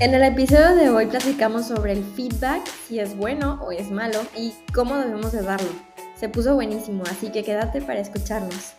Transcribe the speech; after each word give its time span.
En 0.00 0.14
el 0.14 0.22
episodio 0.22 0.76
de 0.76 0.90
hoy 0.90 1.06
platicamos 1.06 1.66
sobre 1.66 1.90
el 1.90 2.04
feedback, 2.04 2.64
si 2.86 3.00
es 3.00 3.16
bueno 3.16 3.60
o 3.60 3.72
es 3.72 3.90
malo 3.90 4.20
y 4.36 4.54
cómo 4.72 4.96
debemos 4.96 5.32
de 5.32 5.42
darlo. 5.42 5.70
Se 6.14 6.28
puso 6.28 6.54
buenísimo, 6.54 7.02
así 7.10 7.32
que 7.32 7.42
quédate 7.42 7.82
para 7.82 7.98
escucharnos. 7.98 8.74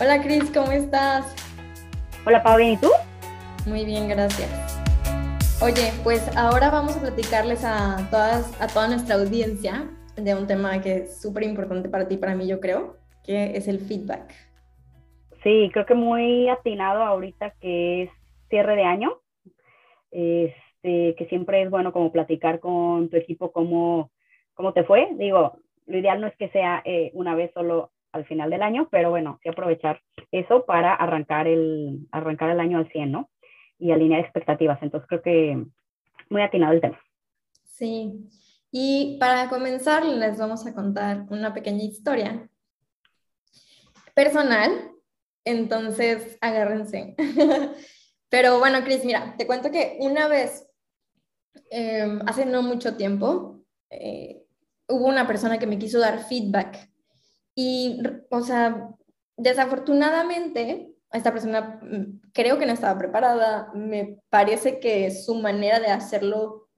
Hola 0.00 0.22
Cris, 0.22 0.44
¿cómo 0.54 0.72
estás? 0.72 1.26
Hola 2.24 2.42
Pablo, 2.42 2.64
¿y 2.64 2.78
tú? 2.78 2.88
Muy 3.66 3.84
bien, 3.84 4.08
gracias. 4.08 4.48
Oye, 5.60 5.92
pues 6.02 6.22
ahora 6.34 6.70
vamos 6.70 6.96
a 6.96 7.00
platicarles 7.00 7.62
a, 7.62 8.08
todas, 8.10 8.46
a 8.58 8.68
toda 8.68 8.88
nuestra 8.88 9.16
audiencia 9.16 9.86
de 10.16 10.34
un 10.34 10.46
tema 10.46 10.80
que 10.80 10.96
es 10.96 11.20
súper 11.20 11.42
importante 11.42 11.90
para 11.90 12.08
ti 12.08 12.14
y 12.14 12.18
para 12.18 12.34
mí, 12.34 12.46
yo 12.46 12.58
creo, 12.58 12.96
que 13.22 13.54
es 13.54 13.68
el 13.68 13.80
feedback. 13.80 14.51
Sí, 15.42 15.70
creo 15.72 15.86
que 15.86 15.94
muy 15.94 16.48
atinado 16.48 17.02
ahorita 17.02 17.54
que 17.60 18.04
es 18.04 18.10
cierre 18.48 18.76
de 18.76 18.84
año, 18.84 19.20
este, 20.10 21.14
que 21.16 21.26
siempre 21.28 21.62
es 21.62 21.70
bueno 21.70 21.92
como 21.92 22.12
platicar 22.12 22.60
con 22.60 23.08
tu 23.08 23.16
equipo 23.16 23.50
cómo, 23.50 24.10
cómo 24.54 24.72
te 24.72 24.84
fue. 24.84 25.08
Digo, 25.14 25.58
lo 25.86 25.98
ideal 25.98 26.20
no 26.20 26.28
es 26.28 26.36
que 26.36 26.48
sea 26.50 26.82
eh, 26.84 27.10
una 27.14 27.34
vez 27.34 27.50
solo 27.54 27.90
al 28.12 28.24
final 28.26 28.50
del 28.50 28.62
año, 28.62 28.88
pero 28.90 29.10
bueno, 29.10 29.40
sí 29.42 29.48
aprovechar 29.48 30.00
eso 30.30 30.64
para 30.64 30.94
arrancar 30.94 31.48
el, 31.48 32.06
arrancar 32.12 32.50
el 32.50 32.60
año 32.60 32.78
al 32.78 32.88
100, 32.90 33.10
¿no? 33.10 33.30
Y 33.78 33.90
alinear 33.90 34.20
expectativas. 34.20 34.80
Entonces 34.82 35.08
creo 35.08 35.22
que 35.22 35.64
muy 36.28 36.42
atinado 36.42 36.74
el 36.74 36.80
tema. 36.80 37.00
Sí. 37.64 38.28
Y 38.70 39.16
para 39.18 39.48
comenzar, 39.48 40.04
les 40.04 40.38
vamos 40.38 40.66
a 40.66 40.74
contar 40.74 41.26
una 41.30 41.52
pequeña 41.52 41.82
historia 41.82 42.48
personal 44.14 44.70
entonces, 45.44 46.38
agárrense. 46.40 47.14
Pero 48.28 48.58
bueno, 48.58 48.82
Cris, 48.84 49.04
mira, 49.04 49.34
te 49.36 49.46
cuento 49.46 49.70
que 49.70 49.98
una 50.00 50.28
vez, 50.28 50.66
em, 51.70 52.20
hace 52.26 52.46
no 52.46 52.62
mucho 52.62 52.96
tiempo, 52.96 53.62
eh, 53.90 54.46
hubo 54.88 55.06
una 55.06 55.26
persona 55.26 55.58
que 55.58 55.66
me 55.66 55.78
quiso 55.78 55.98
dar 55.98 56.24
feedback. 56.24 56.90
Y, 57.54 58.02
o 58.30 58.40
sea, 58.40 58.88
desafortunadamente, 59.36 60.94
esta 61.12 61.32
persona 61.32 61.78
mm, 61.82 62.30
creo 62.32 62.58
que 62.58 62.66
no 62.66 62.72
estaba 62.72 62.98
preparada. 62.98 63.70
Me 63.74 64.18
parece 64.30 64.80
que 64.80 65.10
su 65.10 65.34
manera 65.34 65.80
de 65.80 65.88
hacerlo 65.88 66.68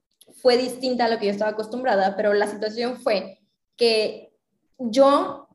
fue 0.43 0.57
distinta 0.57 1.05
a 1.05 1.09
lo 1.09 1.19
que 1.19 1.27
yo 1.27 1.33
estaba 1.33 1.53
acostumbrada, 1.53 2.17
pero 2.17 2.33
la 2.35 2.47
situación 2.47 2.97
fue 2.97 3.39
que 3.77 4.33
yo 4.79 5.49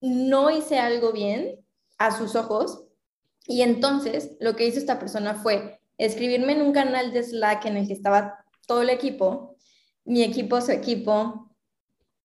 no 0.00 0.50
hice 0.50 0.78
algo 0.78 1.12
bien 1.12 1.65
a 1.98 2.16
sus 2.16 2.34
ojos. 2.36 2.84
Y 3.46 3.62
entonces 3.62 4.36
lo 4.40 4.56
que 4.56 4.66
hizo 4.66 4.78
esta 4.78 4.98
persona 4.98 5.34
fue 5.34 5.80
escribirme 5.98 6.52
en 6.52 6.62
un 6.62 6.72
canal 6.72 7.12
de 7.12 7.22
Slack 7.22 7.66
en 7.66 7.76
el 7.76 7.86
que 7.86 7.92
estaba 7.92 8.44
todo 8.66 8.82
el 8.82 8.90
equipo, 8.90 9.56
mi 10.04 10.22
equipo, 10.22 10.60
su 10.60 10.72
equipo. 10.72 11.54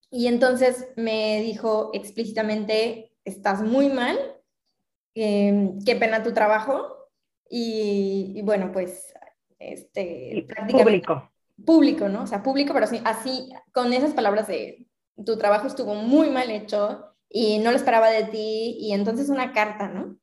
Y 0.09 0.27
entonces 0.27 0.88
me 0.95 1.42
dijo 1.42 1.92
explícitamente, 1.94 3.14
estás 3.23 3.61
muy 3.61 3.89
mal, 3.89 4.17
em, 5.16 5.80
qué 5.83 5.95
pena 5.95 6.23
tu 6.23 6.33
trabajo. 6.33 6.97
Y, 7.49 8.42
bueno, 8.44 8.72
pues, 8.72 9.14
este, 9.59 10.47
público. 10.69 11.30
Público, 11.64 12.09
¿no? 12.09 12.23
O 12.23 12.27
sea, 12.27 12.42
público, 12.42 12.73
pero 12.73 12.86
así, 12.86 13.02
así, 13.05 13.49
con 13.72 13.94
esas 13.94 14.14
palabras 14.14 14.47
de, 14.47 14.88
tu 15.25 15.38
trabajo 15.38 15.67
estuvo 15.67 15.95
muy 15.95 16.30
mal 16.30 16.49
hecho, 16.49 17.11
y 17.32 17.60
no 17.60 17.72
lo 17.72 17.78
esperaba 17.78 18.10
de 18.10 18.26
ti 18.26 18.78
y 18.80 18.94
entonces 18.94 19.30
una 19.30 19.54
carta, 19.54 19.88
¿no? 19.88 20.18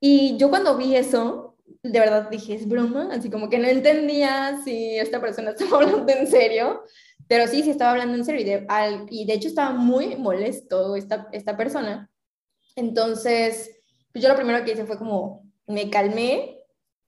Y 0.00 0.36
yo 0.36 0.50
cuando 0.50 0.76
vi 0.76 0.96
eso, 0.96 1.56
de 1.82 1.98
verdad 1.98 2.28
dije, 2.30 2.54
es 2.54 2.68
broma, 2.68 3.08
así 3.12 3.30
como 3.30 3.48
que 3.48 3.58
no 3.58 3.66
entendía 3.66 4.60
si 4.64 4.98
esta 4.98 5.20
persona 5.20 5.50
estaba 5.58 5.82
hablando 5.82 6.12
en 6.12 6.26
serio, 6.26 6.82
pero 7.26 7.46
sí, 7.46 7.62
sí 7.62 7.70
estaba 7.70 7.92
hablando 7.92 8.16
en 8.16 8.24
serio 8.24 8.42
y 8.42 8.44
de, 8.44 8.66
y 9.10 9.24
de 9.24 9.32
hecho 9.32 9.48
estaba 9.48 9.72
muy 9.72 10.16
molesto 10.16 10.96
esta, 10.96 11.28
esta 11.32 11.56
persona. 11.56 12.10
Entonces, 12.76 13.70
pues 14.12 14.22
yo 14.22 14.28
lo 14.28 14.36
primero 14.36 14.64
que 14.64 14.72
hice 14.72 14.84
fue 14.84 14.98
como, 14.98 15.50
me 15.66 15.88
calmé 15.88 16.58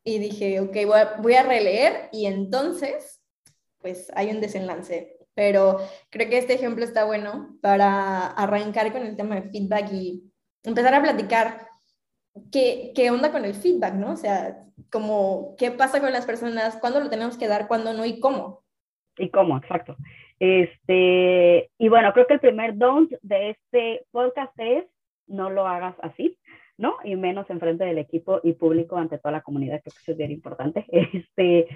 y 0.03 0.19
dije, 0.19 0.61
ok, 0.61 0.75
voy 0.87 1.01
a, 1.01 1.17
voy 1.21 1.35
a 1.35 1.43
releer 1.43 2.09
y 2.13 2.27
entonces, 2.27 3.21
pues 3.79 4.11
hay 4.15 4.31
un 4.31 4.41
desenlace 4.41 5.16
pero 5.37 5.77
creo 6.09 6.31
que 6.31 6.39
este 6.39 6.55
ejemplo 6.55 6.83
está 6.83 7.05
bueno 7.05 7.59
para 7.61 8.27
arrancar 8.29 8.91
con 8.91 9.03
el 9.03 9.17
tema 9.17 9.35
de 9.35 9.51
feedback 9.51 9.93
y 9.93 10.33
empezar 10.65 10.95
a 10.95 11.03
platicar 11.03 11.69
qué, 12.51 12.93
qué 12.95 13.11
onda 13.11 13.31
con 13.31 13.45
el 13.45 13.53
feedback, 13.55 13.95
¿no? 13.95 14.13
O 14.13 14.17
sea, 14.17 14.65
como 14.91 15.55
qué 15.59 15.71
pasa 15.71 16.01
con 16.01 16.11
las 16.11 16.25
personas, 16.25 16.79
cuándo 16.81 17.01
lo 17.01 17.11
tenemos 17.11 17.37
que 17.37 17.49
dar, 17.49 17.69
cuándo 17.69 17.93
no 17.93 18.07
y 18.07 18.19
cómo. 18.19 18.65
Y 19.19 19.29
cómo, 19.29 19.59
exacto. 19.59 19.97
Este, 20.41 21.71
y 21.79 21.89
bueno, 21.91 22.13
creo 22.15 22.27
que 22.27 22.35
el 22.35 22.41
primer 22.41 22.77
don't 22.79 23.13
de 23.21 23.51
este 23.51 24.07
podcast 24.11 24.53
es 24.57 24.87
no 25.27 25.51
lo 25.51 25.67
hagas 25.67 25.97
así, 26.01 26.39
¿no? 26.79 26.97
Y 27.05 27.15
menos 27.17 27.51
enfrente 27.51 27.85
del 27.85 27.99
equipo 27.99 28.41
y 28.43 28.55
público 28.55 28.97
ante 28.97 29.19
toda 29.19 29.33
la 29.33 29.43
comunidad, 29.43 29.83
creo 29.83 29.93
que 29.93 30.01
eso 30.01 30.13
es 30.13 30.19
bien 30.19 30.31
importante. 30.31 30.87
Este, 30.91 31.69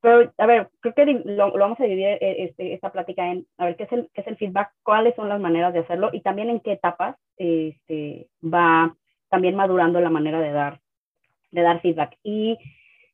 pero, 0.00 0.32
a 0.38 0.46
ver, 0.46 0.68
creo 0.80 0.94
que 0.94 1.04
lo, 1.24 1.52
vamos 1.52 1.80
a 1.80 1.84
dividir 1.84 2.06
eh, 2.06 2.44
este, 2.44 2.72
esta 2.72 2.92
plática 2.92 3.30
en, 3.30 3.46
a 3.56 3.66
ver, 3.66 3.76
¿qué 3.76 3.84
es, 3.84 3.92
el, 3.92 4.08
qué 4.14 4.20
es 4.20 4.26
el 4.28 4.36
feedback? 4.36 4.70
¿Cuáles 4.82 5.14
son 5.16 5.28
las 5.28 5.40
maneras 5.40 5.72
de 5.72 5.80
hacerlo? 5.80 6.10
Y 6.12 6.20
también 6.20 6.50
en 6.50 6.60
qué 6.60 6.72
etapas 6.72 7.16
este, 7.36 8.28
va 8.42 8.94
también 9.28 9.56
madurando 9.56 10.00
la 10.00 10.10
manera 10.10 10.40
de 10.40 10.52
dar, 10.52 10.80
de 11.50 11.62
dar 11.62 11.80
feedback. 11.80 12.16
Y 12.22 12.56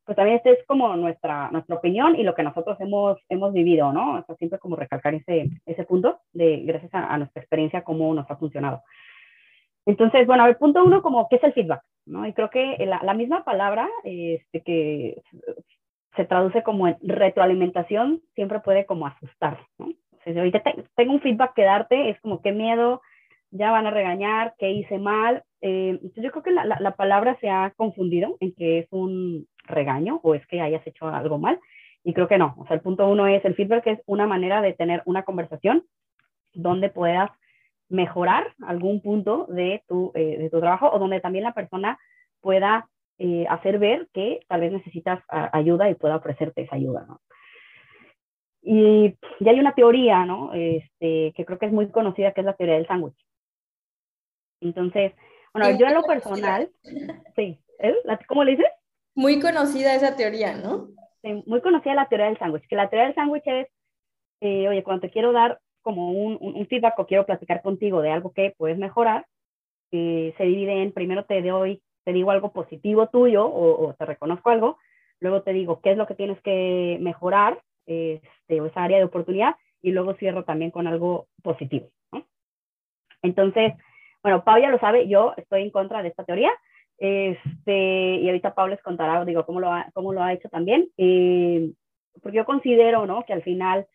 pues 0.04 0.16
también 0.16 0.36
esta 0.36 0.50
es 0.50 0.58
como 0.66 0.94
nuestra, 0.96 1.50
nuestra 1.50 1.76
opinión 1.76 2.16
y 2.16 2.22
lo 2.22 2.34
que 2.34 2.42
nosotros 2.42 2.78
hemos, 2.80 3.18
hemos 3.30 3.54
vivido, 3.54 3.90
¿no? 3.92 4.18
O 4.18 4.24
sea, 4.24 4.36
siempre 4.36 4.58
como 4.58 4.76
recalcar 4.76 5.14
ese, 5.14 5.48
ese 5.64 5.84
punto 5.84 6.20
de, 6.32 6.62
gracias 6.64 6.92
a, 6.92 7.16
nuestra 7.16 7.40
experiencia, 7.40 7.82
cómo 7.82 8.12
nos 8.12 8.30
ha 8.30 8.36
funcionado. 8.36 8.82
Entonces, 9.86 10.26
bueno, 10.26 10.46
el 10.46 10.56
punto 10.56 10.84
uno, 10.84 11.00
como, 11.00 11.28
¿qué 11.30 11.36
es 11.36 11.44
el 11.44 11.54
feedback? 11.54 11.82
¿no? 12.04 12.26
Y 12.26 12.34
creo 12.34 12.50
que 12.50 12.76
la, 12.84 13.00
la 13.02 13.14
misma 13.14 13.44
palabra 13.44 13.88
este, 14.04 14.60
que 14.60 15.22
se 16.16 16.24
traduce 16.24 16.62
como 16.62 16.88
en 16.88 16.96
retroalimentación, 17.02 18.22
siempre 18.34 18.60
puede 18.60 18.86
como 18.86 19.06
asustar, 19.06 19.58
¿no? 19.78 19.88
ahorita 20.26 20.62
tengo 20.96 21.12
un 21.12 21.20
feedback 21.20 21.54
que 21.54 21.64
darte, 21.64 22.08
es 22.08 22.20
como 22.20 22.40
qué 22.40 22.52
miedo, 22.52 23.02
ya 23.50 23.70
van 23.70 23.86
a 23.86 23.90
regañar, 23.90 24.54
qué 24.58 24.70
hice 24.70 24.98
mal. 24.98 25.44
Eh, 25.60 25.90
entonces 25.90 26.24
yo 26.24 26.30
creo 26.30 26.42
que 26.42 26.50
la, 26.50 26.64
la, 26.64 26.96
palabra 26.96 27.36
se 27.40 27.48
ha 27.48 27.72
confundido 27.76 28.36
en 28.40 28.54
que 28.54 28.80
es 28.80 28.88
un 28.90 29.46
regaño 29.64 30.20
o 30.22 30.34
es 30.34 30.46
que 30.46 30.60
hayas 30.60 30.86
hecho 30.86 31.08
algo 31.08 31.38
mal. 31.38 31.60
Y 32.02 32.14
creo 32.14 32.28
que 32.28 32.38
no. 32.38 32.54
O 32.58 32.66
sea, 32.66 32.76
el 32.76 32.82
punto 32.82 33.08
uno 33.08 33.26
es 33.26 33.44
el 33.44 33.54
feedback 33.54 33.86
es 33.86 34.00
una 34.06 34.26
manera 34.26 34.60
de 34.60 34.72
tener 34.72 35.02
una 35.06 35.22
conversación 35.22 35.84
donde 36.52 36.90
puedas 36.90 37.30
mejorar 37.88 38.54
algún 38.66 39.00
punto 39.00 39.46
de 39.48 39.82
tu, 39.88 40.10
eh, 40.14 40.36
de 40.38 40.50
tu 40.50 40.60
trabajo 40.60 40.90
o 40.90 40.98
donde 40.98 41.20
también 41.20 41.44
la 41.44 41.54
persona 41.54 41.98
pueda 42.40 42.88
eh, 43.18 43.46
hacer 43.48 43.78
ver 43.78 44.08
que 44.12 44.40
tal 44.48 44.60
vez 44.60 44.72
necesitas 44.72 45.22
ayuda 45.28 45.88
y 45.88 45.94
pueda 45.94 46.16
ofrecerte 46.16 46.62
esa 46.62 46.76
ayuda, 46.76 47.04
¿no? 47.06 47.20
Y 48.66 49.16
ya 49.40 49.50
hay 49.50 49.60
una 49.60 49.74
teoría, 49.74 50.24
¿no? 50.24 50.52
Este, 50.54 51.32
que 51.36 51.44
creo 51.44 51.58
que 51.58 51.66
es 51.66 51.72
muy 51.72 51.90
conocida, 51.90 52.32
que 52.32 52.40
es 52.40 52.46
la 52.46 52.54
teoría 52.54 52.76
del 52.76 52.86
sándwich. 52.86 53.16
Entonces, 54.60 55.12
bueno, 55.52 55.78
yo 55.78 55.86
en 55.86 55.94
lo 55.94 56.02
personal, 56.02 56.70
sí, 57.36 57.60
¿eh? 57.78 57.94
¿cómo 58.26 58.42
le 58.42 58.52
dices? 58.52 58.66
Muy 59.14 59.38
conocida 59.38 59.94
esa 59.94 60.16
teoría, 60.16 60.56
¿no? 60.56 60.88
Sí, 61.22 61.42
muy 61.46 61.60
conocida 61.60 61.94
la 61.94 62.08
teoría 62.08 62.26
del 62.26 62.38
sándwich, 62.38 62.66
que 62.66 62.74
la 62.74 62.88
teoría 62.88 63.06
del 63.06 63.14
sándwich 63.14 63.46
es, 63.46 63.68
eh, 64.40 64.68
oye, 64.68 64.82
cuando 64.82 65.02
te 65.02 65.10
quiero 65.10 65.32
dar 65.32 65.60
como 65.82 66.10
un, 66.10 66.38
un, 66.40 66.66
feedback 66.66 66.98
o 66.98 67.06
quiero 67.06 67.26
platicar 67.26 67.62
contigo 67.62 68.00
de 68.00 68.10
algo 68.10 68.32
que 68.32 68.54
puedes 68.56 68.78
mejorar, 68.78 69.26
se 69.90 70.34
divide 70.40 70.82
en, 70.82 70.92
primero 70.92 71.24
te 71.24 71.40
doy 71.40 71.80
te 72.04 72.12
digo 72.12 72.30
algo 72.30 72.52
positivo 72.52 73.08
tuyo 73.08 73.46
o, 73.46 73.94
te 73.94 74.04
reconozco 74.04 74.50
algo, 74.50 74.78
luego 75.20 75.42
te 75.42 75.52
digo 75.52 75.80
qué 75.80 75.92
es 75.92 75.96
lo 75.96 76.06
que 76.06 76.14
tienes 76.14 76.40
que 76.42 76.98
mejorar, 77.00 77.60
este, 77.86 78.60
o 78.60 78.66
esa 78.66 78.84
área 78.84 78.98
de 78.98 79.04
oportunidad, 79.04 79.56
y 79.82 79.92
luego 79.92 80.14
cierro 80.14 80.44
también 80.44 80.70
con 80.70 80.86
algo 80.86 81.26
positivo. 81.42 81.88
Entonces, 83.22 83.72
bueno, 84.22 84.44
Pau 84.44 84.60
ya 84.60 84.70
lo 84.70 84.78
sabe, 84.78 85.08
yo 85.08 85.32
estoy 85.36 85.62
en 85.62 85.70
contra 85.70 86.02
de 86.02 86.08
esta 86.08 86.24
teoría, 86.24 86.50
este, 86.98 88.16
y 88.16 88.26
ahorita 88.26 88.54
Pau 88.54 88.68
les 88.68 88.82
contará, 88.82 89.24
digo, 89.24 89.44
cómo 89.46 89.60
lo 89.60 89.72
ha, 89.72 89.90
cómo 89.94 90.12
lo 90.12 90.22
ha 90.22 90.32
hecho 90.32 90.48
también, 90.48 90.88
eh, 90.96 91.72
porque 92.22 92.36
yo 92.36 92.44
considero, 92.44 93.06
¿no? 93.06 93.24
Que 93.24 93.32
al 93.32 93.42
final 93.42 93.86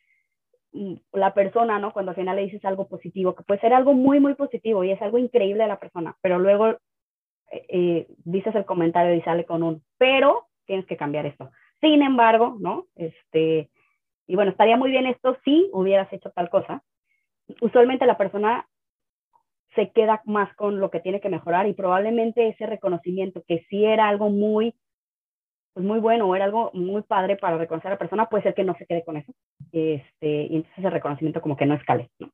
mm, 0.74 0.96
la 1.14 1.34
persona, 1.34 1.80
¿no? 1.80 1.94
Cuando 1.94 2.12
al 2.12 2.16
final 2.16 2.36
le 2.36 2.44
dices 2.44 2.66
algo 2.66 2.88
positivo, 2.88 3.36
que 3.36 3.44
puede 3.44 3.62
ser 3.62 3.74
algo 3.74 3.94
muy, 3.94 4.20
muy 4.20 4.34
positivo 4.34 4.84
y 4.84 4.92
es 4.92 5.02
algo 5.02 5.18
increíble 5.18 5.64
de 5.64 5.70
la 5.70 5.80
persona, 5.80 6.16
pero 6.22 6.40
luego 6.40 6.78
eh, 7.52 8.08
dices 8.24 8.56
el 8.56 8.66
comentario 8.66 9.14
y 9.16 9.22
sale 9.22 9.46
con 9.46 9.64
un, 9.64 9.84
pero 9.98 10.48
tienes 10.66 10.86
que 10.86 10.98
cambiar 10.98 11.26
esto. 11.26 11.52
Sin 11.82 12.02
embargo, 12.02 12.58
¿no? 12.60 12.88
Este, 12.96 13.70
y 14.28 14.36
bueno, 14.36 14.52
estaría 14.52 14.78
muy 14.78 14.92
bien 14.92 15.08
esto 15.08 15.38
si 15.44 15.70
hubieras 15.74 16.12
hecho 16.14 16.32
tal 16.32 16.50
cosa. 16.50 16.84
Usualmente 17.62 18.06
la 18.06 18.18
persona 18.18 18.68
se 19.76 19.92
queda 19.92 20.22
más 20.26 20.54
con 20.56 20.80
lo 20.80 20.92
que 20.92 21.00
tiene 21.00 21.22
que 21.22 21.30
mejorar 21.30 21.68
y 21.68 21.74
probablemente 21.74 22.48
ese 22.48 22.66
reconocimiento 22.66 23.44
que 23.48 23.66
si 23.70 23.86
era 23.86 24.08
algo 24.08 24.30
muy 24.30 24.76
pues 25.74 25.86
muy 25.86 26.00
bueno 26.00 26.28
o 26.28 26.36
era 26.36 26.46
algo 26.46 26.72
muy 26.74 27.04
padre 27.04 27.38
para 27.38 27.58
reconocer 27.58 27.88
a 27.88 27.94
la 27.96 28.00
persona, 28.00 28.26
puede 28.26 28.44
ser 28.44 28.54
que 28.54 28.64
no 28.64 28.76
se 28.76 28.86
quede 28.86 29.04
con 29.04 29.18
eso. 29.18 29.32
Este, 29.72 30.44
y 30.44 30.56
entonces 30.56 30.78
ese 30.80 30.90
reconocimiento 30.90 31.42
como 31.42 31.56
que 31.56 31.66
no 31.66 31.76
escale, 31.76 32.10
¿no? 32.20 32.32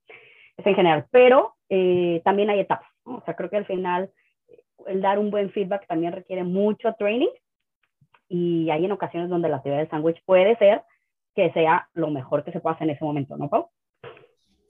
Es 0.57 0.65
en 0.65 0.75
general, 0.75 1.06
pero 1.11 1.56
eh, 1.69 2.21
también 2.23 2.50
hay 2.50 2.61
etapas. 2.61 2.88
O 3.03 3.21
sea, 3.25 3.35
creo 3.35 3.50
que 3.50 3.57
al 3.57 3.65
final 3.65 4.09
el 4.88 5.01
dar 5.01 5.19
un 5.19 5.31
buen 5.31 5.51
feedback 5.51 5.88
también 5.88 6.13
requiere 6.13 6.44
mucho 6.44 6.94
training 6.98 7.30
y 8.27 8.69
hay 8.69 8.86
en 8.86 8.92
ocasiones 8.92 9.30
donde 9.30 9.50
la 9.50 9.57
actividad 9.57 9.80
del 9.80 9.89
sándwich 9.89 10.24
puede 10.25 10.57
ser 10.57 10.83
que 11.36 11.51
sea 11.51 11.89
lo 11.94 12.10
mejor 12.10 12.44
que 12.44 12.51
se 12.51 12.60
pueda 12.60 12.75
hacer 12.75 12.88
en 12.89 12.95
ese 12.95 13.04
momento, 13.04 13.38
¿no, 13.38 13.50
Pau? 13.50 13.69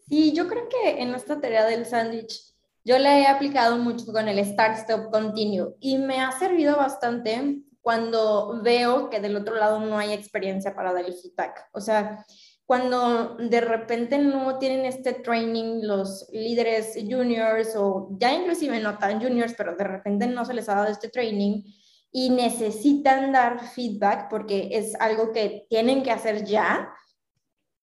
Sí, 0.08 0.34
yo 0.34 0.48
creo 0.48 0.68
que 0.70 1.02
en 1.02 1.14
esta 1.14 1.40
tarea 1.40 1.66
del 1.66 1.86
sándwich 1.86 2.56
yo 2.84 3.00
la 3.00 3.20
he 3.20 3.26
aplicado 3.28 3.78
mucho 3.78 4.12
con 4.12 4.28
el 4.28 4.44
Start 4.46 4.78
Stop 4.78 5.12
Continue 5.12 5.76
y 5.80 5.98
me 5.98 6.22
ha 6.22 6.32
servido 6.32 6.78
bastante 6.78 7.62
cuando 7.82 8.62
veo 8.62 9.10
que 9.10 9.20
del 9.20 9.36
otro 9.36 9.56
lado 9.56 9.80
no 9.80 9.98
hay 9.98 10.14
experiencia 10.14 10.76
para 10.76 10.94
dar 10.94 11.06
el 11.06 11.14
feedback. 11.14 11.70
O 11.72 11.80
sea, 11.80 12.26
cuando 12.66 13.36
de 13.36 13.62
repente 13.62 14.18
no 14.18 14.58
tienen 14.58 14.86
este 14.86 15.14
training 15.14 15.82
los 15.84 16.28
líderes 16.32 16.96
juniors 16.96 17.76
o 17.76 18.10
ya 18.20 18.34
inclusive 18.34 18.80
no 18.80 18.98
tan 18.98 19.22
juniors, 19.22 19.54
pero 19.56 19.76
de 19.76 19.84
repente 19.84 20.28
no 20.28 20.46
se 20.46 20.54
les 20.56 20.68
ha 20.68 20.76
dado 20.76 20.88
este 20.88 21.10
training 21.10 21.64
y 22.12 22.30
necesitan 22.30 23.32
dar 23.32 23.60
feedback 23.60 24.30
porque 24.30 24.70
es 24.72 24.96
algo 25.00 25.32
que 25.32 25.68
tienen 25.70 26.02
que 26.02 26.12
hacer 26.12 26.46
ya. 26.46 26.92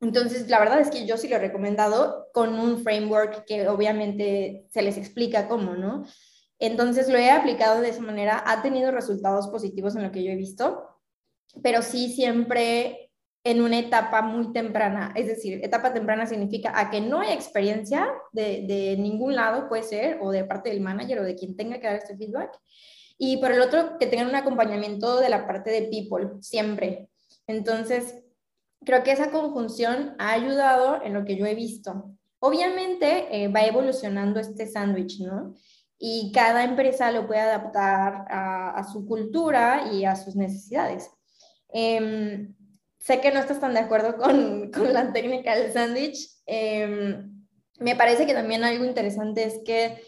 Entonces, 0.00 0.48
la 0.48 0.58
verdad 0.58 0.80
es 0.80 0.90
que 0.90 1.06
yo 1.06 1.16
sí 1.16 1.28
lo 1.28 1.36
he 1.36 1.38
recomendado 1.38 2.26
con 2.32 2.58
un 2.58 2.82
framework 2.82 3.44
que 3.44 3.68
obviamente 3.68 4.66
se 4.70 4.82
les 4.82 4.96
explica 4.96 5.46
cómo, 5.48 5.74
¿no? 5.74 6.04
Entonces, 6.58 7.08
lo 7.08 7.18
he 7.18 7.30
aplicado 7.30 7.80
de 7.80 7.90
esa 7.90 8.00
manera, 8.00 8.42
ha 8.46 8.62
tenido 8.62 8.90
resultados 8.90 9.48
positivos 9.48 9.94
en 9.94 10.02
lo 10.02 10.10
que 10.10 10.24
yo 10.24 10.32
he 10.32 10.36
visto, 10.36 10.88
pero 11.62 11.82
sí 11.82 12.12
siempre 12.12 13.01
en 13.44 13.60
una 13.60 13.78
etapa 13.78 14.22
muy 14.22 14.52
temprana, 14.52 15.12
es 15.16 15.26
decir, 15.26 15.60
etapa 15.64 15.92
temprana 15.92 16.26
significa 16.26 16.72
a 16.78 16.90
que 16.90 17.00
no 17.00 17.20
hay 17.20 17.32
experiencia 17.32 18.08
de, 18.32 18.96
ningún 18.98 19.34
lado, 19.34 19.68
puede 19.68 19.82
ser, 19.82 20.18
o 20.20 20.30
de 20.30 20.44
parte 20.44 20.70
del 20.70 20.80
manager 20.80 21.18
o 21.18 21.24
de 21.24 21.34
quien 21.34 21.56
tenga 21.56 21.80
que 21.80 21.88
dar 21.88 21.96
este 21.96 22.16
feedback, 22.16 22.56
y 23.18 23.38
por 23.38 23.52
el 23.52 23.60
otro, 23.60 23.98
que 23.98 24.06
tengan 24.06 24.28
un 24.28 24.36
acompañamiento 24.36 25.18
de 25.18 25.28
la 25.28 25.46
parte 25.46 25.70
de 25.70 25.82
people, 25.82 26.30
siempre. 26.40 27.08
Entonces, 27.46 28.22
creo 28.84 29.02
que 29.02 29.12
esa 29.12 29.30
conjunción 29.30 30.14
ha 30.18 30.32
ayudado 30.32 31.02
en 31.02 31.14
lo 31.14 31.24
que 31.24 31.36
yo 31.36 31.46
he 31.46 31.54
visto. 31.54 32.16
Obviamente 32.40 33.28
eh, 33.30 33.48
va 33.48 33.62
evolucionando 33.62 34.40
este 34.40 34.66
sándwich, 34.66 35.20
¿no? 35.20 35.54
Y 35.98 36.32
cada 36.32 36.64
empresa 36.64 37.12
lo 37.12 37.28
puede 37.28 37.40
adaptar 37.40 38.24
a, 38.28 38.84
su 38.92 39.06
cultura 39.06 39.88
y 39.92 40.04
a 40.04 40.16
sus 40.16 40.34
necesidades. 40.34 41.08
Em, 41.68 42.52
sé 43.02 43.20
que 43.20 43.32
no 43.32 43.40
estás 43.40 43.60
tan 43.60 43.74
de 43.74 43.80
acuerdo 43.80 44.16
con, 44.16 44.70
con 44.70 44.92
la 44.92 45.12
técnica 45.12 45.56
del 45.56 45.72
sándwich. 45.72 46.28
Em, 46.46 47.44
me 47.78 47.96
parece 47.96 48.26
que 48.26 48.34
también 48.34 48.62
algo 48.62 48.84
interesante 48.84 49.44
es 49.44 49.60
que 49.64 50.02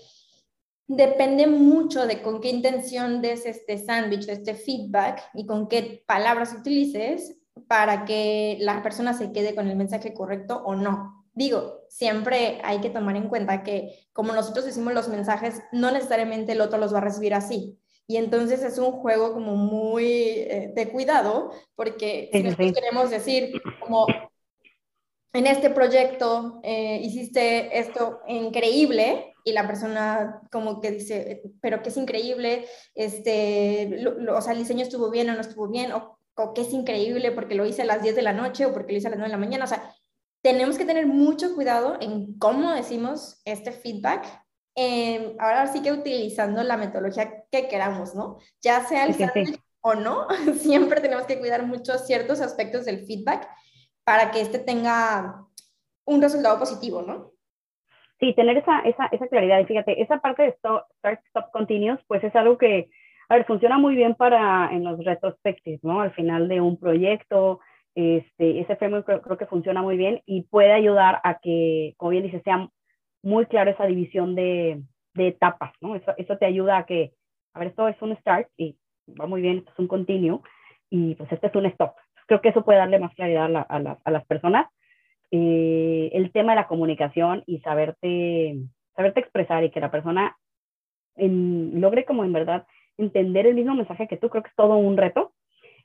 depende 0.86 1.46
mucho 1.46 2.06
de 2.06 2.22
con 2.22 2.40
qué 2.40 2.50
intención 2.50 3.20
des 3.20 3.46
este 3.46 3.78
sándwich, 3.78 4.28
este 4.28 4.54
feedback 4.54 5.22
y 5.34 5.44
con 5.44 5.68
qué 5.68 6.04
palabras 6.06 6.52
utilices 6.52 7.36
para 7.66 8.04
que 8.04 8.58
la 8.60 8.82
persona 8.82 9.12
se 9.12 9.32
quede 9.32 9.54
con 9.54 9.68
el 9.68 9.76
mensaje 9.76 10.14
correcto 10.14 10.62
o 10.64 10.76
no. 10.76 11.26
Digo, 11.32 11.80
siempre 11.88 12.60
hay 12.62 12.80
que 12.80 12.90
tomar 12.90 13.16
en 13.16 13.28
cuenta 13.28 13.64
que 13.64 14.08
como 14.12 14.32
nosotros 14.32 14.66
decimos 14.66 14.94
los 14.94 15.08
mensajes, 15.08 15.62
no 15.72 15.90
necesariamente 15.90 16.52
el 16.52 16.60
otro 16.60 16.78
los 16.78 16.94
va 16.94 16.98
a 16.98 17.02
recibir 17.02 17.34
así. 17.34 17.76
Y 18.06 18.16
entonces 18.16 18.62
es 18.62 18.78
un 18.78 18.92
juego 18.92 19.32
como 19.32 19.56
muy 19.56 20.06
eh, 20.06 20.72
de 20.74 20.88
cuidado, 20.90 21.52
porque 21.74 22.28
si 22.32 22.42
nosotros 22.42 22.72
queremos 22.72 23.10
decir 23.10 23.60
como 23.80 24.06
en 25.32 25.46
este 25.46 25.70
proyecto 25.70 26.60
eh, 26.62 27.00
hiciste 27.02 27.78
esto 27.78 28.20
increíble, 28.28 29.34
y 29.44 29.52
la 29.52 29.66
persona 29.66 30.40
como 30.50 30.80
que 30.80 30.90
dice, 30.90 31.42
pero 31.60 31.82
que 31.82 31.90
es 31.90 31.96
increíble, 31.98 32.66
este, 32.94 34.02
o 34.30 34.40
sea, 34.40 34.54
el 34.54 34.58
diseño 34.58 34.82
estuvo 34.82 35.10
bien 35.10 35.28
o 35.28 35.34
no 35.34 35.40
estuvo 35.42 35.68
bien, 35.68 35.92
o, 35.92 36.18
que 36.54 36.62
es 36.62 36.72
increíble 36.72 37.30
porque 37.30 37.54
lo 37.54 37.66
hice 37.66 37.82
a 37.82 37.84
las 37.84 38.02
10 38.02 38.16
de 38.16 38.22
la 38.22 38.32
noche 38.32 38.64
o 38.64 38.72
porque 38.72 38.92
lo 38.92 38.98
hice 38.98 39.06
a 39.06 39.10
las 39.10 39.18
9 39.18 39.30
de 39.30 39.36
la 39.36 39.44
mañana, 39.44 39.64
o 39.64 39.68
sea, 39.68 39.94
tenemos 40.42 40.76
que 40.76 40.84
tener 40.84 41.06
mucho 41.06 41.54
cuidado 41.54 41.96
en 42.00 42.38
cómo 42.38 42.72
decimos 42.72 43.40
este 43.44 43.70
feedback. 43.70 44.43
Eh, 44.76 45.36
ahora 45.38 45.68
sí 45.68 45.82
que 45.82 45.92
utilizando 45.92 46.62
la 46.62 46.76
metodología 46.76 47.44
que 47.50 47.68
queramos, 47.68 48.14
¿no? 48.14 48.38
Ya 48.60 48.80
sea 48.84 49.04
el 49.04 49.14
sí, 49.14 49.24
o 49.80 49.94
no, 49.94 50.26
siempre 50.58 51.00
tenemos 51.00 51.26
que 51.26 51.38
cuidar 51.38 51.64
mucho 51.64 51.98
ciertos 51.98 52.40
aspectos 52.40 52.84
del 52.84 53.06
feedback 53.06 53.48
para 54.04 54.30
que 54.30 54.40
este 54.40 54.58
tenga 54.58 55.44
un 56.06 56.20
resultado 56.20 56.58
positivo, 56.58 57.02
¿no? 57.02 57.32
Sí, 58.18 58.34
tener 58.34 58.56
esa, 58.56 58.80
esa, 58.80 59.06
esa 59.06 59.28
claridad. 59.28 59.60
Y 59.60 59.66
fíjate, 59.66 60.00
esa 60.02 60.18
parte 60.18 60.42
de 60.42 60.48
stop, 60.50 60.84
Start, 60.98 61.20
Stop, 61.26 61.50
Continuous, 61.52 62.00
pues 62.06 62.22
es 62.24 62.34
algo 62.34 62.58
que, 62.58 62.90
a 63.28 63.34
ver, 63.36 63.44
funciona 63.46 63.78
muy 63.78 63.94
bien 63.94 64.14
para 64.14 64.70
en 64.72 64.84
los 64.84 65.04
retrospectives, 65.04 65.82
¿no? 65.84 66.00
Al 66.00 66.12
final 66.14 66.48
de 66.48 66.60
un 66.60 66.78
proyecto, 66.78 67.60
este, 67.94 68.60
ese 68.60 68.76
framework 68.76 69.06
creo, 69.06 69.22
creo, 69.22 69.38
que 69.38 69.46
funciona 69.46 69.82
muy 69.82 69.96
bien 69.96 70.22
y 70.26 70.42
puede 70.42 70.72
ayudar 70.72 71.20
a 71.24 71.38
que, 71.38 71.94
como 71.96 72.10
bien 72.10 72.24
dice, 72.24 72.40
sea 72.42 72.68
muy 73.24 73.46
claro 73.46 73.70
esa 73.70 73.86
división 73.86 74.34
de, 74.34 74.82
de 75.14 75.28
etapas, 75.28 75.72
¿no? 75.80 75.96
Eso, 75.96 76.12
eso 76.16 76.38
te 76.38 76.46
ayuda 76.46 76.78
a 76.78 76.86
que, 76.86 77.12
a 77.54 77.58
ver, 77.58 77.68
esto 77.68 77.88
es 77.88 78.00
un 78.02 78.16
start 78.18 78.48
y 78.56 78.76
va 79.20 79.26
muy 79.26 79.40
bien, 79.40 79.58
esto 79.58 79.72
es 79.72 79.78
un 79.78 79.88
continue 79.88 80.40
y 80.90 81.14
pues 81.14 81.30
este 81.32 81.46
es 81.46 81.54
un 81.54 81.66
stop. 81.66 81.94
Creo 82.26 82.40
que 82.40 82.50
eso 82.50 82.64
puede 82.64 82.78
darle 82.78 82.98
más 82.98 83.14
claridad 83.14 83.46
a, 83.46 83.48
la, 83.48 83.66
a, 83.68 83.98
a 84.04 84.10
las 84.10 84.24
personas 84.26 84.66
eh, 85.30 86.10
el 86.12 86.30
tema 86.30 86.52
de 86.52 86.60
la 86.60 86.68
comunicación 86.68 87.42
y 87.46 87.58
saberte, 87.60 88.56
saberte 88.94 89.20
expresar 89.20 89.64
y 89.64 89.70
que 89.70 89.80
la 89.80 89.90
persona 89.90 90.36
logre 91.16 92.04
como 92.04 92.24
en 92.24 92.32
verdad 92.32 92.66
entender 92.98 93.46
el 93.46 93.54
mismo 93.54 93.74
mensaje 93.74 94.08
que 94.08 94.16
tú, 94.16 94.28
creo 94.28 94.42
que 94.42 94.50
es 94.50 94.56
todo 94.56 94.76
un 94.76 94.96
reto 94.96 95.32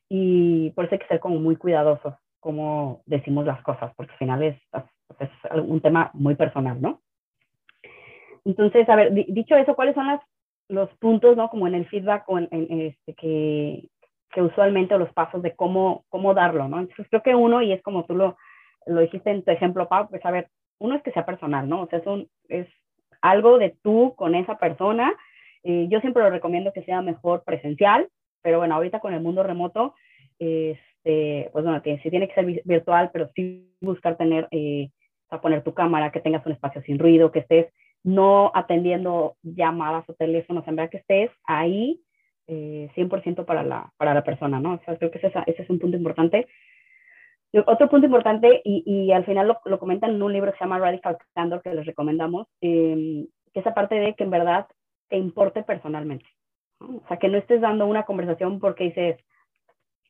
y 0.08 0.72
por 0.72 0.86
eso 0.86 0.96
hay 0.96 1.00
que 1.00 1.08
ser 1.08 1.20
como 1.20 1.40
muy 1.40 1.56
cuidadosos 1.56 2.14
como 2.40 3.02
decimos 3.06 3.46
las 3.46 3.62
cosas, 3.64 3.94
porque 3.96 4.14
al 4.14 4.18
final 4.18 4.44
es, 4.44 4.58
es 5.20 5.30
un 5.64 5.82
tema 5.82 6.12
muy 6.14 6.36
personal, 6.36 6.82
¿no? 6.82 7.02
Entonces, 8.46 8.88
a 8.90 8.96
ver, 8.96 9.14
dicho 9.14 9.56
eso, 9.56 9.76
¿cuáles 9.76 9.96
son 9.96 10.08
las, 10.08 10.22
los 10.68 10.90
puntos, 10.98 11.36
¿no? 11.36 11.50
Como 11.50 11.68
en 11.68 11.76
el 11.76 11.88
feedback 11.88 12.24
o 12.28 12.38
en, 12.38 12.48
este, 12.52 13.14
que, 13.16 13.88
que 14.32 14.42
usualmente 14.42 14.98
los 14.98 15.12
pasos 15.14 15.42
de 15.42 15.56
cómo, 15.56 16.06
cómo 16.10 16.34
darlo, 16.34 16.68
¿no? 16.68 16.80
Entonces, 16.80 17.08
creo 17.10 17.24
que 17.24 17.36
uno, 17.36 17.62
y 17.62 17.72
es 17.72 17.82
como 17.82 18.06
tú 18.06 18.16
lo, 18.16 18.38
lo 18.86 19.02
dijiste 19.02 19.32
en 19.32 19.44
tu 19.44 19.52
ejemplo, 19.52 19.88
Pau, 19.88 20.08
pues 20.10 20.24
a 20.26 20.32
ver, 20.32 20.50
uno 20.80 20.96
es 20.96 21.04
que 21.04 21.12
sea 21.12 21.26
personal, 21.26 21.68
¿no? 21.68 21.82
O 21.82 21.88
sea, 21.88 22.00
es, 22.00 22.08
un, 22.08 22.28
es 22.48 22.68
algo 23.22 23.58
de 23.58 23.76
tú 23.84 24.14
con 24.16 24.36
esa 24.36 24.58
persona. 24.58 25.14
Eh, 25.64 25.88
yo 25.90 26.00
siempre 26.00 26.24
lo 26.24 26.30
recomiendo 26.30 26.72
que 26.74 26.84
sea 26.84 27.02
mejor 27.02 27.44
presencial, 27.44 28.08
pero 28.42 28.60
bueno, 28.60 28.76
ahorita 28.76 29.00
con 29.00 29.14
el 29.14 29.22
mundo 29.22 29.44
remoto, 29.44 29.94
este, 30.38 31.50
pues 31.52 31.66
bueno, 31.66 31.82
si 31.84 32.10
tiene 32.10 32.28
que 32.28 32.36
ser 32.36 32.46
virtual, 32.64 33.10
pero 33.12 33.30
sí 33.36 33.76
buscar 33.82 34.16
tener, 34.16 34.48
eh, 34.52 34.90
a 35.30 35.42
poner 35.42 35.64
tu 35.64 35.74
cámara, 35.74 36.12
que 36.12 36.22
tengas 36.22 36.46
un 36.46 36.54
espacio 36.54 36.82
sin 36.84 36.98
ruido, 36.98 37.32
que 37.32 37.40
estés 37.40 37.68
no 38.04 38.52
atendiendo 38.54 39.36
llamadas 39.44 40.10
o 40.10 40.14
teléfonos, 40.14 40.68
en 40.68 40.76
verdad 40.76 40.92
que 40.92 40.98
estés 40.98 41.32
ahí 41.44 42.02
eh, 42.48 42.90
100% 42.96 43.46
para 43.46 43.64
la, 43.64 43.92
para 43.98 44.14
la 44.14 44.24
persona, 44.24 44.60
¿no? 44.60 44.74
O 44.74 44.80
sea, 44.80 44.98
creo 44.98 45.12
que 45.12 45.20
ese, 45.20 45.32
ese 45.46 45.62
es 45.62 45.70
un 45.70 45.80
punto 45.80 45.98
importante. 45.98 46.48
Otro 47.66 47.90
punto 47.90 48.06
importante, 48.06 48.62
y, 48.64 48.84
y 48.86 49.12
al 49.12 49.26
final 49.26 49.48
lo, 49.48 49.60
lo, 49.66 49.80
comentan 49.80 50.12
en 50.12 50.22
un 50.22 50.34
libro 50.34 50.52
que 50.52 50.58
se 50.58 50.64
llama 50.64 50.80
Radical 50.80 51.18
Candor, 51.34 51.62
que 51.62 51.74
les 51.74 51.86
recomendamos, 51.86 52.48
eh, 52.62 53.26
que 53.54 53.60
esa 53.60 53.74
parte 53.74 53.96
de 53.96 54.14
que 54.14 54.24
en 54.24 54.30
verdad 54.30 54.68
te 55.10 55.18
importe 55.18 55.64
personalmente. 55.64 56.26
¿no? 56.80 56.98
O 56.98 57.08
sea, 57.08 57.18
que 57.18 57.28
no 57.28 57.38
estés 57.38 57.62
dando 57.62 57.88
una 57.88 58.04
conversación 58.04 58.60
porque 58.60 58.86
dices, 58.86 59.18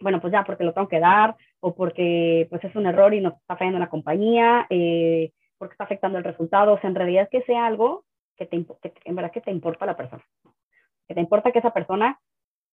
bueno, 0.02 0.22
pues 0.22 0.34
ya, 0.34 0.44
porque 0.44 0.64
lo 0.64 0.74
tengo 0.74 0.88
que 0.88 1.00
dar, 1.00 1.36
o 1.60 1.76
porque 1.76 2.48
pues 2.50 2.64
es 2.64 2.76
un 2.76 2.86
error 2.86 3.14
y 3.14 3.22
nos 3.22 3.34
está 3.34 3.58
fallando 3.58 3.80
la 3.80 3.90
compañía, 3.90 4.66
eh, 4.70 5.32
porque 5.60 5.74
está 5.74 5.84
afectando 5.84 6.18
el 6.18 6.24
resultado. 6.24 6.74
O 6.74 6.80
sea, 6.80 6.90
en 6.90 6.96
realidad 6.96 7.30
que 7.30 7.44
sea 7.44 7.68
algo 7.68 8.06
que, 8.36 8.48
te, 8.48 8.66
que 8.66 8.94
en 9.06 9.16
verdad 9.16 9.32
que 9.32 9.42
te 9.42 9.52
importa 9.52 9.86
la 9.86 9.96
persona. 9.96 10.24
Que 11.08 11.14
te 11.14 11.22
importa 11.22 11.52
que 11.52 11.60
esa 11.60 11.74
persona 11.74 12.20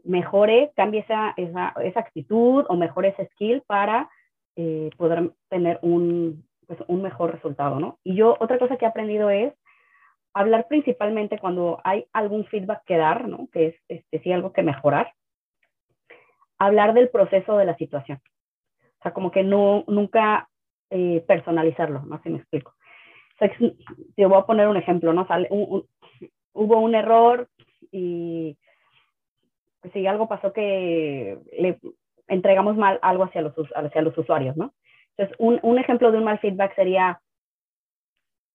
mejore, 0.04 0.72
cambie 0.76 1.00
esa, 1.00 1.34
esa, 1.36 1.74
esa 1.82 2.00
actitud 2.00 2.64
o 2.68 2.76
mejore 2.76 3.08
ese 3.08 3.26
skill 3.32 3.62
para 3.66 4.08
eh, 4.54 4.90
poder 4.96 5.32
tener 5.48 5.78
un, 5.82 6.46
pues, 6.66 6.78
un 6.86 7.02
mejor 7.02 7.32
resultado, 7.32 7.78
¿no? 7.78 7.98
Y 8.04 8.14
yo 8.14 8.36
otra 8.40 8.58
cosa 8.58 8.76
que 8.76 8.84
he 8.84 8.88
aprendido 8.88 9.30
es 9.30 9.52
hablar 10.32 10.66
principalmente 10.68 11.38
cuando 11.38 11.80
hay 11.82 12.06
algún 12.12 12.44
feedback 12.46 12.84
que 12.84 12.96
dar, 12.96 13.26
¿no? 13.28 13.48
Que 13.52 13.68
es 13.68 13.76
este, 13.88 14.20
sí 14.20 14.32
algo 14.32 14.52
que 14.52 14.62
mejorar, 14.62 15.12
hablar 16.58 16.94
del 16.94 17.08
proceso 17.08 17.56
de 17.56 17.64
la 17.64 17.76
situación. 17.76 18.20
O 18.98 19.02
sea, 19.02 19.12
como 19.12 19.30
que 19.30 19.42
no, 19.42 19.84
nunca 19.88 20.48
eh, 20.90 21.24
personalizarlo, 21.26 22.02
no 22.02 22.16
sé 22.18 22.24
si 22.24 22.30
me 22.30 22.38
explico. 22.38 22.75
Te 23.38 24.26
voy 24.26 24.38
a 24.38 24.46
poner 24.46 24.68
un 24.68 24.76
ejemplo, 24.76 25.12
¿no? 25.12 25.26
Sale 25.26 25.48
hubo 26.56 26.80
un 26.80 26.94
error 26.94 27.48
y 27.92 28.56
pues, 29.80 29.92
si 29.92 30.06
algo 30.06 30.26
pasó 30.26 30.52
que 30.52 31.38
le 31.58 31.78
entregamos 32.28 32.76
mal 32.76 32.98
algo 33.02 33.24
hacia 33.24 33.42
los, 33.42 33.54
hacia 33.74 34.02
los 34.02 34.16
usuarios, 34.18 34.56
¿no? 34.56 34.74
Entonces, 35.10 35.36
un, 35.38 35.60
un 35.62 35.78
ejemplo 35.78 36.10
de 36.10 36.18
un 36.18 36.24
mal 36.24 36.38
feedback 36.40 36.74
sería, 36.74 37.20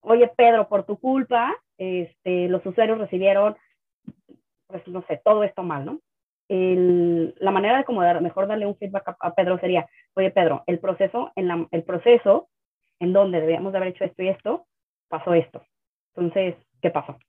oye, 0.02 0.30
Pedro, 0.36 0.68
por 0.68 0.84
tu 0.86 1.00
culpa, 1.00 1.56
este, 1.78 2.50
los 2.50 2.66
usuarios 2.66 2.98
recibieron, 2.98 3.56
pues, 4.68 4.88
no 4.88 5.04
sé, 5.08 5.22
todo 5.24 5.44
esto 5.44 5.64
mal, 5.64 5.86
¿no? 5.86 6.00
La 6.50 7.52
manera 7.52 7.78
de 7.78 7.86
como 7.86 8.02
mejor 8.20 8.46
darle 8.46 8.66
un 8.66 8.76
feedback 8.76 9.16
a, 9.22 9.34
Pedro 9.34 9.58
sería, 9.60 9.88
oye, 10.16 10.32
Pedro, 10.32 10.64
el 10.68 10.80
proceso, 10.80 11.32
en 11.36 11.48
la, 11.48 11.66
el 11.72 11.84
proceso 11.84 12.50
en 13.00 13.14
donde 13.14 13.40
debíamos 13.40 13.72
de 13.72 13.78
haber 13.78 13.90
hecho 13.90 14.04
esto 14.04 14.22
y 14.22 14.28
esto, 14.28 14.68
pasó 15.12 15.36
esto. 15.36 15.62
Entonces, 16.16 16.56
¿qué 16.82 16.90
pasó? 16.90 17.20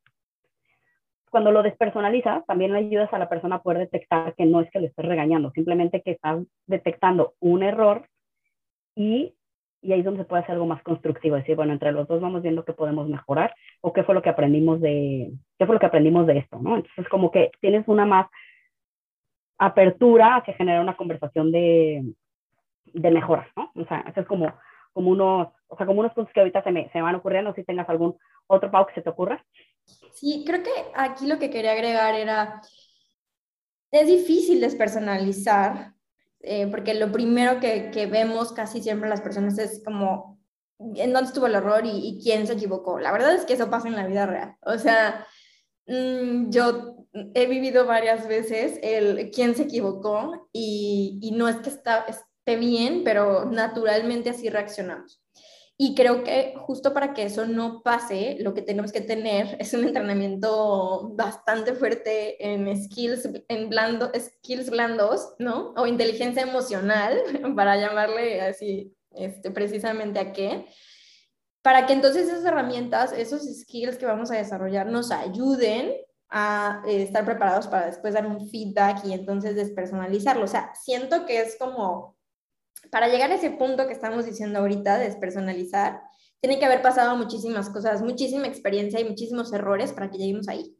Cuando 1.31 1.51
lo 1.51 1.63
despersonalizas, 1.63 2.47
también 2.47 2.73
le 2.73 2.79
ayudas 2.79 3.13
a 3.13 3.19
la 3.19 3.29
persona 3.29 3.57
a 3.57 3.63
poder 3.63 3.79
detectar 3.79 4.35
que 4.35 4.47
no 4.47 4.61
es 4.61 4.71
que 4.71 4.81
le 4.81 4.87
estés 4.87 5.05
regañando, 5.05 5.51
simplemente 5.51 6.03
que 6.03 6.13
estás 6.13 6.45
detectando 6.67 7.35
un 7.41 7.63
error 7.63 8.07
y, 8.95 9.35
y 9.81 9.93
ahí 9.93 10.01
es 10.01 10.05
donde 10.05 10.23
se 10.23 10.29
puede 10.29 10.43
hacer 10.43 10.55
algo 10.55 10.67
más 10.67 10.83
constructivo, 10.83 11.37
decir, 11.37 11.57
bueno, 11.57 11.73
entre 11.73 11.93
los 11.93 12.07
dos 12.07 12.21
vamos 12.21 12.43
viendo 12.43 12.65
qué 12.65 12.75
podemos 12.75 13.09
mejorar 13.09 13.55
o 13.81 13.93
qué 13.93 14.03
fue 14.05 14.15
lo 14.15 14.23
que 14.23 14.29
aprendimos 14.29 14.81
de, 14.81 15.33
qué 15.59 15.67
fue 15.67 15.75
lo 15.75 15.81
que 15.81 15.87
aprendimos 15.87 16.27
de 16.27 16.39
esto, 16.39 16.59
¿no? 16.59 16.77
Entonces, 16.77 17.09
como 17.09 17.31
que 17.31 17.51
tienes 17.61 17.89
una 17.89 18.05
más 18.05 18.27
apertura 19.59 20.37
hacia 20.37 20.55
generar 20.55 20.83
una 20.83 20.97
conversación 20.97 21.51
de, 21.51 22.05
de 22.93 23.11
mejora, 23.11 23.49
¿no? 23.57 23.71
O 23.75 23.87
sea, 23.87 24.05
eso 24.07 24.21
es 24.21 24.27
como, 24.27 24.53
como 24.93 25.11
unos, 25.11 25.49
o 25.69 25.77
sea, 25.77 25.87
como 25.87 26.01
unos 26.01 26.13
puntos 26.13 26.33
que 26.33 26.41
ahorita 26.41 26.63
se 26.63 26.71
me, 26.71 26.91
se 26.91 26.99
me 26.99 27.03
van 27.03 27.15
ocurriendo, 27.15 27.55
si 27.55 27.65
tengas 27.65 27.89
algún 27.89 28.17
otro, 28.47 28.71
Pau, 28.71 28.87
que 28.87 28.95
se 28.95 29.03
te 29.03 29.11
ocurra. 29.11 29.45
Sí, 30.13 30.45
creo 30.47 30.63
que 30.63 30.71
aquí 30.95 31.27
lo 31.27 31.39
que 31.39 31.51
quería 31.51 31.73
agregar 31.73 32.15
era, 32.15 32.61
es 33.91 34.07
difícil 34.07 34.61
despersonalizar, 34.61 35.95
eh, 36.41 36.67
porque 36.69 36.95
lo 36.95 37.11
primero 37.13 37.61
que, 37.61 37.91
que, 37.91 38.07
vemos 38.07 38.53
casi 38.53 38.83
siempre 38.83 39.09
las 39.09 39.21
personas 39.21 39.59
es 39.59 39.83
como, 39.85 40.41
¿en 40.79 41.13
dónde 41.13 41.29
estuvo 41.29 41.47
el 41.47 41.55
error 41.55 41.85
y, 41.85 41.91
y, 41.91 42.23
quién 42.23 42.47
se 42.47 42.55
equivocó? 42.55 42.99
La 42.99 43.13
verdad 43.13 43.35
es 43.35 43.45
que 43.45 43.55
eso 43.55 43.71
pasa 43.71 43.89
en 43.89 43.97
la 43.97 44.07
vida 44.07 44.27
real. 44.27 44.57
O 44.63 44.77
sea, 44.79 45.27
mmm, 45.87 46.51
yo 46.51 47.07
he 47.35 47.47
vivido 47.47 47.87
varias 47.87 48.27
veces 48.27 48.79
el 48.83 49.31
quién 49.31 49.55
se 49.55 49.65
equivocó 49.65 50.49
y, 50.53 51.19
y 51.23 51.33
no 51.33 51.49
es 51.49 51.57
que 51.57 51.71
está, 51.71 52.07
esté 52.45 52.57
bien, 52.57 53.03
pero 53.05 53.45
naturalmente 53.45 54.31
así 54.31 54.49
reaccionamos. 54.51 55.23
Y 55.79 55.95
creo 55.95 56.23
que 56.23 56.55
justo 56.57 56.93
para 56.93 57.15
que 57.15 57.25
eso 57.25 57.47
no 57.47 57.83
pase, 57.83 58.37
lo 58.41 58.53
que 58.53 58.63
tenemos 58.63 58.93
que 58.93 59.01
tener 59.01 59.57
es 59.59 59.73
un 59.75 59.85
entrenamiento 59.85 61.11
bastante 61.15 61.75
fuerte 61.75 62.37
en 62.45 62.77
skills, 62.85 63.29
en 63.49 63.69
blando, 63.69 64.11
skills 64.15 64.71
blandos, 64.71 65.35
¿no? 65.39 65.73
O 65.77 65.87
inteligencia 65.87 66.43
emocional, 66.43 67.21
para 67.57 67.77
llamarle 67.77 68.41
así 68.43 68.95
este, 69.13 69.51
precisamente 69.51 70.21
a 70.21 70.33
qué. 70.33 70.67
Para 71.63 71.87
que 71.87 71.93
entonces 71.93 72.29
esas 72.29 72.45
herramientas, 72.45 73.13
esos 73.13 73.43
skills 73.43 73.99
que 73.99 74.07
vamos 74.07 74.31
a 74.31 74.37
desarrollar 74.37 74.87
nos 74.87 75.11
ayuden 75.11 75.95
a 76.29 76.83
eh, 76.87 77.03
estar 77.03 77.25
preparados 77.25 77.67
para 77.69 77.87
después 77.87 78.15
dar 78.15 78.27
un 78.27 78.49
feedback 78.51 79.05
y 79.05 79.13
entonces 79.13 79.55
despersonalizarlo. 79.55 80.45
O 80.45 80.49
sea, 80.49 80.73
siento 80.75 81.25
que 81.25 81.41
es 81.41 81.57
como 81.59 82.17
para 82.91 83.09
llegar 83.09 83.31
a 83.31 83.37
ese 83.37 83.51
punto 83.51 83.87
que 83.87 83.93
estamos 83.93 84.27
diciendo 84.27 84.59
ahorita, 84.59 84.99
despersonalizar, 84.99 86.01
tiene 86.41 86.59
que 86.59 86.65
haber 86.65 86.83
pasado 86.83 87.17
muchísimas 87.17 87.71
cosas, 87.71 88.03
muchísima 88.03 88.47
experiencia 88.47 89.01
y 89.01 89.05
muchísimos 89.05 89.53
errores 89.53 89.93
para 89.93 90.11
que 90.11 90.19
lleguemos 90.19 90.49
ahí. 90.49 90.77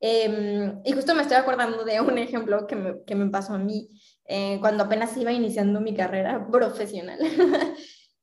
Em, 0.00 0.80
y 0.84 0.92
justo 0.92 1.14
me 1.14 1.22
estoy 1.22 1.38
acordando 1.38 1.84
de 1.84 2.00
un 2.00 2.18
ejemplo 2.18 2.66
que 2.66 2.76
me, 2.76 3.02
que 3.04 3.14
me 3.14 3.30
pasó 3.30 3.54
a 3.54 3.58
mí 3.58 3.88
eh, 4.26 4.58
cuando 4.60 4.84
apenas 4.84 5.16
iba 5.16 5.32
iniciando 5.32 5.80
mi 5.80 5.94
carrera 5.94 6.46
profesional, 6.50 7.18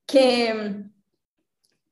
que 0.06 0.84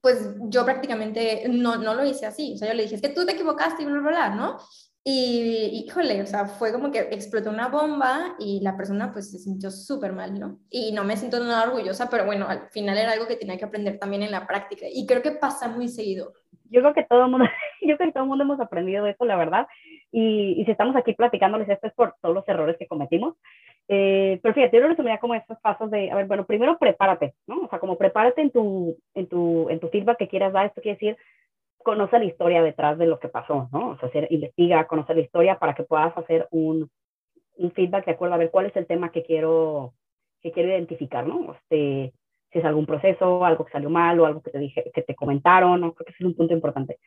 pues 0.02 0.36
yo 0.50 0.66
prácticamente 0.66 1.48
no, 1.50 1.78
no 1.78 1.94
lo 1.94 2.06
hice 2.06 2.26
así, 2.26 2.54
o 2.56 2.58
sea, 2.58 2.68
yo 2.70 2.74
le 2.74 2.84
dije, 2.84 2.96
es 2.96 3.02
que 3.02 3.10
tú 3.10 3.26
te 3.26 3.34
equivocaste 3.34 3.84
y 3.84 3.86
bla, 3.86 4.00
bla, 4.00 4.10
bla, 4.10 4.30
¿no? 4.36 4.58
Y 5.04 5.84
híjole, 5.86 6.22
o 6.22 6.28
sea, 6.28 6.46
fue 6.46 6.72
como 6.72 6.92
que 6.92 7.00
explotó 7.00 7.50
una 7.50 7.70
bomba 7.70 8.36
y 8.38 8.62
la 8.62 8.78
persona 8.78 9.12
pues 9.12 9.32
se 9.32 9.40
sintió 9.40 9.72
súper 9.72 10.14
mal, 10.14 10.40
¿no? 10.40 10.60
Y 10.70 10.92
no 10.92 11.04
me 11.04 11.18
siento 11.18 11.40
nada 11.40 11.64
orgullosa, 11.64 12.08
pero 12.10 12.26
bueno, 12.26 12.48
al 12.48 12.70
final 12.70 12.98
era 12.98 13.14
algo 13.14 13.28
que 13.28 13.36
tenía 13.36 13.58
que 13.58 13.66
aprender 13.66 13.98
también 13.98 14.22
en 14.22 14.32
la 14.32 14.46
práctica 14.46 14.86
y 14.92 15.08
creo 15.08 15.24
que 15.24 15.32
pasa 15.32 15.68
muy 15.68 15.88
seguido. 15.88 16.34
Yo 16.70 16.82
creo 16.82 16.94
que 16.94 17.04
todo 17.04 17.26
el 17.26 17.32
mundo, 17.32 17.46
yo 17.82 17.98
creo 17.98 18.10
que 18.10 18.14
todo 18.14 18.24
el 18.24 18.30
mundo 18.30 18.44
hemos 18.44 18.60
aprendido 18.60 19.08
eso, 19.08 19.26
la 19.26 19.38
verdad. 19.38 19.68
Y, 20.12 20.62
y 20.62 20.66
si 20.66 20.72
estamos 20.72 20.96
aquí 20.96 21.14
platicándoles 21.14 21.68
esto 21.68 21.88
es 21.88 21.94
por 21.94 22.16
todos 22.22 22.36
los 22.36 22.48
errores 22.48 22.78
que 22.78 22.88
cometimos. 22.88 23.36
Eh, 23.88 24.40
pero 24.42 24.54
fíjate, 24.54 24.78
yo 24.78 24.84
lo 24.84 24.90
resumiría 24.90 25.20
como 25.20 25.36
estos 25.36 25.60
pasos 25.60 25.92
de, 25.92 26.12
a 26.12 26.16
ver, 26.16 26.26
bueno, 26.26 26.46
primero 26.46 26.78
prepárate, 26.78 27.34
¿no? 27.48 27.64
O 27.64 27.70
sea, 27.70 27.80
como 27.80 27.98
prepárate 27.98 28.42
en 28.42 28.52
tu, 28.52 28.98
en 29.16 29.28
tu, 29.28 29.70
en 29.70 29.80
tu 29.80 29.90
feedback 29.90 30.18
que 30.18 30.28
quieras 30.28 30.54
dar. 30.54 30.68
Esto 30.68 30.82
quiere 30.82 30.96
decir, 30.96 31.18
conoce 31.84 32.20
la 32.20 32.26
historia 32.26 32.64
detrás 32.64 32.98
de 32.98 33.08
lo 33.08 33.20
que 33.20 33.30
pasó, 33.30 33.70
¿no? 33.72 33.90
O 33.90 33.98
sea, 33.98 34.10
hacer, 34.10 34.28
investiga, 34.30 34.88
conoce 34.88 35.14
la 35.14 35.22
historia 35.22 35.60
para 35.60 35.74
que 35.74 35.84
puedas 35.84 36.18
hacer 36.18 36.48
un, 36.52 36.90
un, 37.58 37.72
feedback 37.72 38.06
de 38.06 38.12
acuerdo 38.12 38.36
a 38.36 38.38
ver 38.38 38.52
cuál 38.52 38.68
es 38.68 38.76
el 38.76 38.88
tema 38.88 39.12
que 39.12 39.24
quiero, 39.24 39.94
que 40.42 40.52
quiero 40.52 40.70
identificar, 40.70 41.26
¿no? 41.26 41.54
Este, 41.54 42.14
si 42.52 42.60
es 42.60 42.66
algún 42.66 42.86
proceso, 42.86 43.46
algo 43.46 43.66
que 43.66 43.72
salió 43.72 43.90
mal 43.90 44.20
o 44.20 44.26
algo 44.26 44.42
que 44.42 44.52
te, 44.52 44.60
dije, 44.60 44.92
que 44.94 45.02
te 45.02 45.16
comentaron, 45.16 45.82
¿no? 45.82 45.94
Creo 45.94 46.06
que 46.06 46.12
ese 46.12 46.24
es 46.24 46.28
un 46.28 46.36
punto 46.36 46.54
importante. 46.54 47.00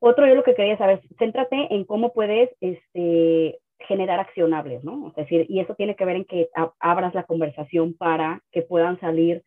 Otro, 0.00 0.26
yo 0.26 0.34
lo 0.34 0.42
que 0.42 0.54
quería 0.54 0.76
saber, 0.78 1.00
céntrate 1.18 1.74
en 1.74 1.84
cómo 1.84 2.12
puedes 2.12 2.50
este, 2.60 3.58
generar 3.78 4.20
accionables, 4.20 4.82
¿no? 4.84 5.08
Es 5.08 5.14
decir, 5.14 5.46
y 5.48 5.60
eso 5.60 5.74
tiene 5.74 5.96
que 5.96 6.04
ver 6.04 6.16
en 6.16 6.24
que 6.24 6.48
abras 6.80 7.14
la 7.14 7.24
conversación 7.24 7.94
para 7.94 8.42
que 8.50 8.62
puedan 8.62 8.98
salir 9.00 9.44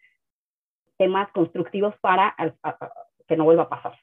temas 0.97 1.29
constructivos 1.31 1.93
para 1.99 2.35
que 3.27 3.37
no 3.37 3.43
vuelva 3.43 3.63
a 3.63 3.69
pasar. 3.69 3.97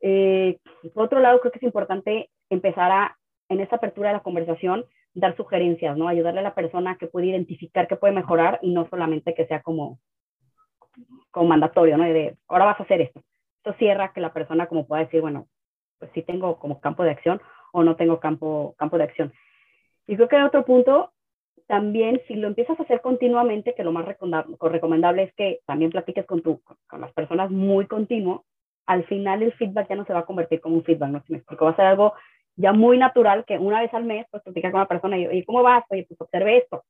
Eh, 0.00 0.58
por 0.94 1.04
otro 1.04 1.20
lado, 1.20 1.40
creo 1.40 1.52
que 1.52 1.58
es 1.58 1.62
importante 1.62 2.30
empezar 2.50 2.90
a, 2.90 3.16
en 3.48 3.60
esta 3.60 3.76
apertura 3.76 4.08
de 4.08 4.16
la 4.16 4.22
conversación, 4.22 4.84
dar 5.14 5.36
sugerencias, 5.36 5.96
¿no? 5.96 6.08
Ayudarle 6.08 6.40
a 6.40 6.44
la 6.44 6.54
persona 6.54 6.96
que 6.96 7.06
puede 7.06 7.26
identificar 7.26 7.86
qué 7.86 7.96
puede 7.96 8.14
mejorar 8.14 8.58
y 8.62 8.72
no 8.72 8.88
solamente 8.88 9.34
que 9.34 9.46
sea 9.46 9.62
como, 9.62 9.98
como 11.30 11.48
mandatorio, 11.48 11.96
¿no? 11.96 12.04
De, 12.04 12.36
ahora 12.48 12.66
vas 12.66 12.80
a 12.80 12.84
hacer 12.84 13.00
esto. 13.00 13.22
Esto 13.58 13.74
cierra 13.78 14.12
que 14.12 14.20
la 14.20 14.32
persona 14.32 14.66
como 14.66 14.86
pueda 14.86 15.04
decir, 15.04 15.20
bueno, 15.20 15.46
pues 15.98 16.10
sí 16.14 16.22
tengo 16.22 16.58
como 16.58 16.80
campo 16.80 17.04
de 17.04 17.10
acción 17.10 17.40
o 17.72 17.84
no 17.84 17.96
tengo 17.96 18.18
campo, 18.18 18.74
campo 18.76 18.98
de 18.98 19.04
acción. 19.04 19.32
Y 20.06 20.16
creo 20.16 20.28
que 20.28 20.42
otro 20.42 20.64
punto, 20.64 21.12
también 21.66 22.20
si 22.26 22.34
lo 22.34 22.48
empiezas 22.48 22.78
a 22.78 22.82
hacer 22.82 23.00
continuamente, 23.00 23.74
que 23.74 23.84
lo 23.84 23.92
más 23.92 24.06
recomendable 24.06 25.24
es 25.24 25.34
que 25.34 25.60
también 25.66 25.90
platiques 25.90 26.26
con, 26.26 26.42
tu, 26.42 26.60
con 26.60 27.00
las 27.00 27.12
personas 27.12 27.50
muy 27.50 27.86
continuo, 27.86 28.44
al 28.86 29.04
final 29.04 29.42
el 29.42 29.52
feedback 29.52 29.88
ya 29.88 29.96
no 29.96 30.04
se 30.04 30.12
va 30.12 30.20
a 30.20 30.26
convertir 30.26 30.60
como 30.60 30.76
un 30.76 30.84
feedback, 30.84 31.10
¿no? 31.10 31.22
Porque 31.46 31.64
va 31.64 31.70
a 31.70 31.76
ser 31.76 31.86
algo 31.86 32.14
ya 32.56 32.72
muy 32.72 32.98
natural 32.98 33.44
que 33.44 33.58
una 33.58 33.80
vez 33.80 33.92
al 33.94 34.04
mes, 34.04 34.26
pues 34.30 34.42
platicar 34.42 34.72
con 34.72 34.80
la 34.80 34.88
persona 34.88 35.18
y, 35.18 35.26
oye, 35.26 35.44
¿cómo 35.44 35.62
vas? 35.62 35.84
Oye, 35.90 36.04
pues 36.08 36.20
observe 36.20 36.58
esto. 36.58 36.84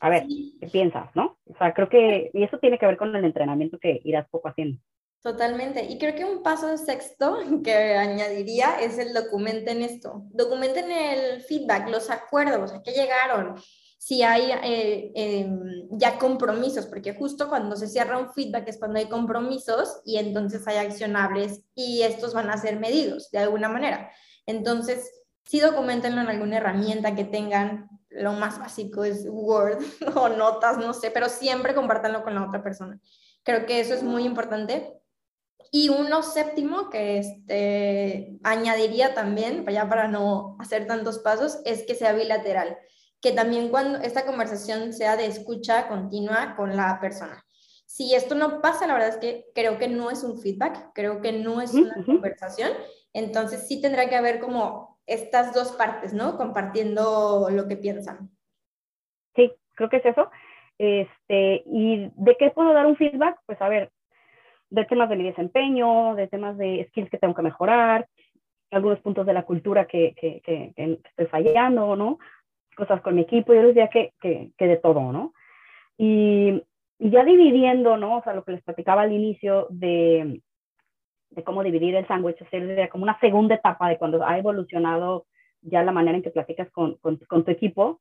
A 0.00 0.08
ver, 0.08 0.24
¿qué 0.60 0.66
piensas, 0.68 1.14
no? 1.14 1.36
O 1.46 1.56
sea, 1.56 1.72
creo 1.74 1.88
que, 1.88 2.30
y 2.32 2.42
eso 2.42 2.58
tiene 2.58 2.78
que 2.78 2.86
ver 2.86 2.96
con 2.96 3.14
el 3.14 3.24
entrenamiento 3.24 3.78
que 3.78 4.00
irás 4.04 4.28
poco 4.28 4.48
haciendo. 4.48 4.78
Totalmente. 5.24 5.82
Y 5.86 5.96
creo 5.96 6.14
que 6.14 6.26
un 6.26 6.42
paso 6.42 6.76
sexto 6.76 7.38
que 7.64 7.96
añadiría 7.96 8.78
es 8.78 8.98
el 8.98 9.14
documenten 9.14 9.80
esto. 9.80 10.22
Documenten 10.28 10.92
el 10.92 11.40
feedback, 11.40 11.88
los 11.88 12.10
acuerdos, 12.10 12.72
a 12.72 12.82
qué 12.82 12.92
llegaron, 12.92 13.54
si 13.96 14.22
hay 14.22 14.52
eh, 14.62 15.12
em, 15.14 15.88
ya 15.92 16.18
compromisos, 16.18 16.84
porque 16.84 17.14
justo 17.14 17.48
cuando 17.48 17.74
se 17.74 17.88
cierra 17.88 18.18
un 18.18 18.34
feedback 18.34 18.68
es 18.68 18.76
cuando 18.76 18.98
hay 18.98 19.06
compromisos 19.06 20.02
y 20.04 20.18
entonces 20.18 20.68
hay 20.68 20.76
accionables 20.76 21.62
y 21.74 22.02
estos 22.02 22.34
van 22.34 22.50
a 22.50 22.58
ser 22.58 22.78
medidos 22.78 23.30
de 23.30 23.38
alguna 23.38 23.70
manera. 23.70 24.10
Entonces, 24.44 25.10
sí 25.46 25.58
documentenlo 25.58 26.20
en 26.20 26.28
alguna 26.28 26.58
herramienta 26.58 27.14
que 27.14 27.24
tengan, 27.24 27.88
lo 28.10 28.34
más 28.34 28.58
básico 28.58 29.04
es 29.04 29.26
Word 29.26 29.78
o 30.16 30.28
notas, 30.28 30.76
no 30.76 30.92
sé, 30.92 31.10
pero 31.10 31.30
siempre 31.30 31.74
compártanlo 31.74 32.22
con 32.22 32.34
la 32.34 32.44
otra 32.44 32.62
persona. 32.62 33.00
Creo 33.42 33.64
que 33.64 33.80
eso 33.80 33.94
es 33.94 34.02
muy 34.02 34.24
importante 34.24 35.00
y 35.76 35.88
uno 35.88 36.22
séptimo 36.22 36.88
que 36.88 37.18
este, 37.18 38.38
añadiría 38.44 39.12
también, 39.12 39.66
ya 39.66 39.88
para 39.88 40.06
no 40.06 40.56
hacer 40.60 40.86
tantos 40.86 41.18
pasos, 41.18 41.60
es 41.64 41.82
que 41.84 41.96
sea 41.96 42.12
bilateral, 42.12 42.78
que 43.20 43.32
también 43.32 43.70
cuando 43.70 43.98
esta 43.98 44.24
conversación 44.24 44.92
sea 44.92 45.16
de 45.16 45.26
escucha 45.26 45.88
continua 45.88 46.54
con 46.54 46.76
la 46.76 47.00
persona. 47.00 47.44
Si 47.86 48.14
esto 48.14 48.36
no 48.36 48.60
pasa, 48.60 48.86
la 48.86 48.94
verdad 48.94 49.08
es 49.08 49.16
que 49.16 49.46
creo 49.52 49.76
que 49.76 49.88
no 49.88 50.12
es 50.12 50.22
un 50.22 50.38
feedback, 50.38 50.92
creo 50.94 51.20
que 51.20 51.32
no 51.32 51.60
es 51.60 51.74
una 51.74 52.04
conversación, 52.06 52.70
entonces 53.12 53.66
sí 53.66 53.82
tendrá 53.82 54.08
que 54.08 54.14
haber 54.14 54.38
como 54.38 55.00
estas 55.06 55.52
dos 55.54 55.72
partes, 55.72 56.12
¿no? 56.12 56.36
Compartiendo 56.36 57.48
lo 57.50 57.66
que 57.66 57.76
piensan. 57.76 58.30
Sí, 59.34 59.52
creo 59.74 59.88
que 59.88 59.96
es 59.96 60.06
eso. 60.06 60.30
Este, 60.78 61.64
¿Y 61.66 62.12
de 62.14 62.36
qué 62.38 62.50
puedo 62.50 62.72
dar 62.72 62.86
un 62.86 62.96
feedback? 62.96 63.40
Pues 63.46 63.60
a 63.60 63.68
ver, 63.68 63.90
de 64.74 64.84
temas 64.84 65.08
de 65.08 65.16
mi 65.16 65.24
desempeño, 65.24 66.14
de 66.14 66.26
temas 66.26 66.56
de 66.58 66.86
skills 66.88 67.10
que 67.10 67.18
tengo 67.18 67.34
que 67.34 67.42
mejorar, 67.42 68.06
algunos 68.70 69.00
puntos 69.00 69.24
de 69.24 69.32
la 69.32 69.44
cultura 69.44 69.86
que, 69.86 70.14
que, 70.16 70.42
que, 70.44 71.00
estoy 71.04 71.26
fallando, 71.26 71.94
¿no? 71.96 72.18
Cosas 72.76 73.00
con 73.02 73.14
mi 73.14 73.22
equipo, 73.22 73.54
yo 73.54 73.62
les 73.62 73.74
diría 73.74 73.88
que, 73.88 74.12
que, 74.20 74.50
que 74.58 74.66
de 74.66 74.76
todo, 74.76 75.12
¿no? 75.12 75.32
Y, 75.96 76.62
y, 76.98 77.10
ya 77.10 77.24
dividiendo, 77.24 77.96
¿no? 77.96 78.18
O 78.18 78.22
sea, 78.22 78.34
lo 78.34 78.44
que 78.44 78.52
les 78.52 78.62
platicaba 78.62 79.02
al 79.02 79.12
inicio 79.12 79.68
de, 79.70 80.40
de 81.30 81.44
cómo 81.44 81.62
dividir 81.62 81.94
el 81.94 82.06
sándwich, 82.08 82.42
o 82.42 82.46
sea, 82.48 82.88
como 82.88 83.04
una 83.04 83.18
segunda 83.20 83.54
etapa 83.54 83.88
de 83.88 83.96
cuando 83.96 84.26
ha 84.26 84.38
evolucionado 84.38 85.26
ya 85.62 85.84
la 85.84 85.92
manera 85.92 86.16
en 86.16 86.22
que 86.22 86.30
platicas 86.30 86.68
con, 86.72 86.96
con, 86.96 87.16
con 87.28 87.44
tu 87.44 87.52
equipo, 87.52 88.00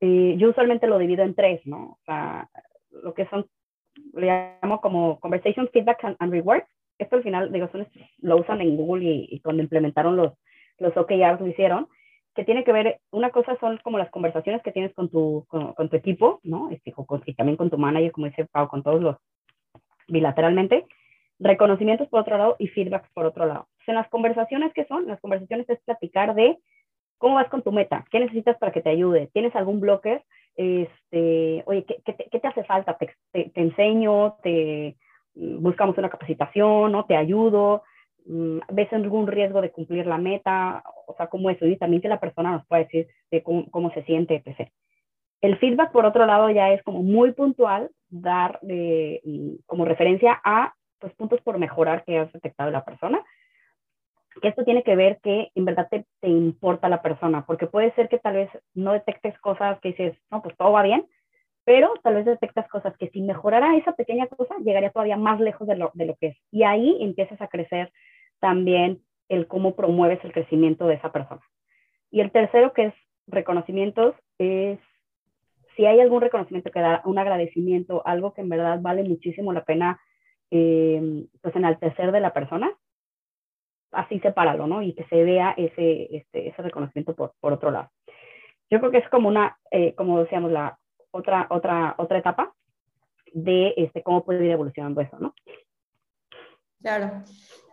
eh, 0.00 0.36
yo 0.38 0.50
usualmente 0.50 0.86
lo 0.86 0.98
divido 0.98 1.24
en 1.24 1.34
tres, 1.34 1.60
¿no? 1.66 1.78
O 1.90 1.98
sea, 2.06 2.48
lo 2.90 3.14
que 3.14 3.26
son, 3.26 3.46
le 4.14 4.26
llamo 4.62 4.80
como 4.80 5.20
conversation, 5.20 5.68
feedback 5.72 6.04
and, 6.04 6.32
rewards. 6.32 6.66
Esto 6.98 7.16
al 7.16 7.22
final, 7.22 7.52
digo, 7.52 7.68
son, 7.68 7.86
lo 8.18 8.38
usan 8.38 8.60
en 8.60 8.76
Google 8.76 9.04
y, 9.04 9.40
cuando 9.40 9.62
implementaron 9.62 10.16
los, 10.16 10.32
los 10.78 10.96
OKRs 10.96 11.40
lo 11.40 11.46
hicieron, 11.46 11.88
que 12.34 12.44
tiene 12.44 12.64
que 12.64 12.72
ver, 12.72 13.00
una 13.10 13.30
cosa 13.30 13.56
son 13.60 13.78
como 13.82 13.98
las 13.98 14.10
conversaciones 14.10 14.62
que 14.62 14.72
tienes 14.72 14.92
con 14.94 15.08
tu, 15.08 15.46
con, 15.48 15.88
tu 15.88 15.96
equipo, 15.96 16.40
¿no? 16.42 16.70
Este, 16.70 16.94
y 17.26 17.34
también 17.34 17.56
con 17.56 17.70
tu 17.70 17.78
manager, 17.78 18.12
como 18.12 18.26
dice 18.26 18.46
Pau, 18.46 18.68
con 18.68 18.82
todos 18.82 19.00
los 19.00 19.16
bilateralmente, 20.08 20.86
reconocimientos 21.38 22.08
por 22.08 22.20
otro 22.20 22.38
lado 22.38 22.56
y 22.58 22.68
feedbacks 22.68 23.10
por 23.12 23.26
otro 23.26 23.46
lado. 23.46 23.68
en 23.86 23.94
las 23.94 24.08
conversaciones, 24.08 24.72
¿qué 24.72 24.84
son? 24.86 25.06
Las 25.06 25.20
conversaciones 25.20 25.68
es 25.68 25.80
platicar 25.80 26.34
de 26.34 26.58
¿Cómo 27.18 27.34
vas 27.34 27.48
con 27.48 27.62
tu 27.62 27.72
meta? 27.72 28.04
¿Qué 28.10 28.20
necesitas 28.20 28.56
para 28.58 28.72
que 28.72 28.80
te 28.80 28.90
ayude? 28.90 29.28
¿Tienes 29.32 29.54
algún 29.56 29.80
bloque? 29.80 30.24
Este, 30.58 31.62
oye, 31.66 31.84
¿qué, 31.84 32.02
qué, 32.04 32.14
te, 32.14 32.28
qué 32.28 32.40
te, 32.40 32.48
hace 32.48 32.64
falta? 32.64 32.98
¿Te, 32.98 33.14
te, 33.32 33.52
enseño? 33.54 34.38
¿Te 34.42 34.96
mm, 35.36 35.62
buscamos 35.62 35.96
una 35.96 36.10
capacitación? 36.10 36.90
¿no? 36.90 37.04
¿Te 37.06 37.16
ayudo? 37.16 37.84
Mm, 38.26 38.58
¿Ves 38.72 38.92
algún 38.92 39.28
riesgo 39.28 39.60
de 39.60 39.70
cumplir 39.70 40.04
la 40.08 40.18
meta? 40.18 40.82
O 41.06 41.14
sea, 41.14 41.28
¿cómo 41.28 41.48
eso? 41.48 41.64
Y 41.64 41.76
también 41.76 42.02
que 42.02 42.08
la 42.08 42.18
persona 42.18 42.50
nos 42.50 42.66
pueda 42.66 42.82
decir 42.82 43.06
de 43.30 43.40
cómo, 43.44 43.70
cómo 43.70 43.92
se 43.92 44.02
siente, 44.02 44.42
etc. 44.44 44.68
El 45.40 45.58
feedback, 45.58 45.92
por 45.92 46.04
otro 46.04 46.26
lado, 46.26 46.50
ya 46.50 46.72
es 46.72 46.82
como 46.82 47.04
muy 47.04 47.30
puntual, 47.30 47.92
dar 48.08 48.58
de, 48.62 49.20
mm, 49.24 49.62
como 49.64 49.84
referencia 49.84 50.40
a 50.42 50.74
pues, 50.98 51.14
puntos 51.14 51.40
por 51.42 51.58
mejorar 51.58 52.02
que 52.04 52.18
has 52.18 52.32
detectado 52.32 52.72
la 52.72 52.84
persona 52.84 53.24
esto 54.42 54.64
tiene 54.64 54.82
que 54.82 54.96
ver 54.96 55.18
que 55.22 55.50
en 55.54 55.64
verdad 55.64 55.88
te, 55.90 56.04
te, 56.20 56.28
importa 56.28 56.88
la 56.88 57.02
persona, 57.02 57.44
porque 57.46 57.66
puede 57.66 57.92
ser 57.94 58.08
que 58.08 58.18
tal 58.18 58.34
vez 58.34 58.50
no 58.74 58.92
detectes 58.92 59.38
cosas 59.40 59.78
que 59.80 59.90
dices, 59.90 60.16
no, 60.30 60.42
pues 60.42 60.56
todo 60.56 60.72
va 60.72 60.82
bien, 60.82 61.06
pero 61.64 61.92
tal 62.02 62.14
vez 62.14 62.24
detectas 62.24 62.66
cosas 62.68 62.96
que 62.96 63.10
si 63.10 63.20
mejorara 63.20 63.76
esa 63.76 63.92
pequeña 63.92 64.26
cosa, 64.26 64.54
llegaría 64.64 64.90
todavía 64.90 65.16
más 65.16 65.38
lejos 65.38 65.68
de 65.68 65.76
lo, 65.76 65.90
de 65.92 66.06
lo 66.06 66.16
que 66.16 66.28
es. 66.28 66.36
Y 66.50 66.62
ahí 66.62 66.96
empiezas 67.00 67.40
a 67.42 67.48
crecer 67.48 67.92
también 68.40 69.02
el 69.28 69.46
cómo 69.46 69.76
promueves 69.76 70.22
el 70.24 70.32
crecimiento 70.32 70.86
de 70.86 70.94
esa 70.94 71.12
persona. 71.12 71.42
Y 72.10 72.20
el 72.20 72.30
tercero, 72.30 72.72
que 72.72 72.86
es 72.86 72.94
reconocimientos, 73.26 74.14
es 74.38 74.78
si 75.76 75.86
hay 75.86 76.00
algún 76.00 76.22
reconocimiento 76.22 76.70
que 76.70 76.80
da, 76.80 77.02
un 77.04 77.18
agradecimiento, 77.18 78.02
algo 78.06 78.32
que 78.32 78.40
en 78.40 78.48
verdad 78.48 78.78
vale 78.80 79.04
muchísimo 79.04 79.52
la 79.52 79.64
pena, 79.64 80.00
eh, 80.50 81.26
pues 81.42 81.54
enaltecer 81.54 82.12
de 82.12 82.20
la 82.20 82.32
persona, 82.32 82.72
así 83.92 84.20
sepáralo, 84.20 84.66
¿no? 84.66 84.82
Y 84.82 84.94
que 84.94 85.04
se 85.04 85.22
vea 85.24 85.54
ese, 85.56 86.16
este, 86.16 86.48
ese 86.48 86.62
reconocimiento 86.62 87.14
por, 87.14 87.32
por 87.40 87.52
otro 87.52 87.70
lado. 87.70 87.90
Yo 88.70 88.80
creo 88.80 88.90
que 88.90 88.98
es 88.98 89.08
como 89.08 89.28
una, 89.28 89.58
eh, 89.70 89.94
como 89.94 90.20
decíamos, 90.20 90.52
la 90.52 90.78
otra, 91.10 91.46
otra, 91.50 91.94
otra 91.98 92.18
etapa 92.18 92.54
de 93.32 93.74
este, 93.76 94.02
cómo 94.02 94.24
puede 94.24 94.44
ir 94.44 94.52
evolucionando 94.52 95.00
eso, 95.00 95.18
¿no? 95.18 95.34
Claro. 96.80 97.22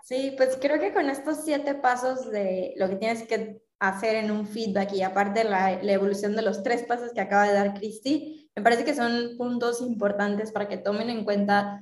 Sí, 0.03 0.33
pues 0.37 0.57
creo 0.61 0.79
que 0.79 0.93
con 0.93 1.09
estos 1.09 1.43
siete 1.43 1.75
pasos 1.75 2.29
de 2.31 2.73
lo 2.77 2.87
que 2.87 2.95
tienes 2.95 3.27
que 3.27 3.61
hacer 3.79 4.15
en 4.15 4.31
un 4.31 4.45
feedback 4.45 4.93
y 4.93 5.01
aparte 5.01 5.43
la, 5.43 5.81
la 5.81 5.91
evolución 5.91 6.35
de 6.35 6.43
los 6.43 6.63
tres 6.63 6.83
pasos 6.83 7.11
que 7.13 7.21
acaba 7.21 7.47
de 7.47 7.53
dar 7.53 7.73
Cristi, 7.73 8.49
me 8.55 8.63
parece 8.63 8.85
que 8.85 8.93
son 8.93 9.35
puntos 9.37 9.81
importantes 9.81 10.51
para 10.51 10.67
que 10.67 10.77
tomen 10.77 11.09
en 11.09 11.25
cuenta 11.25 11.81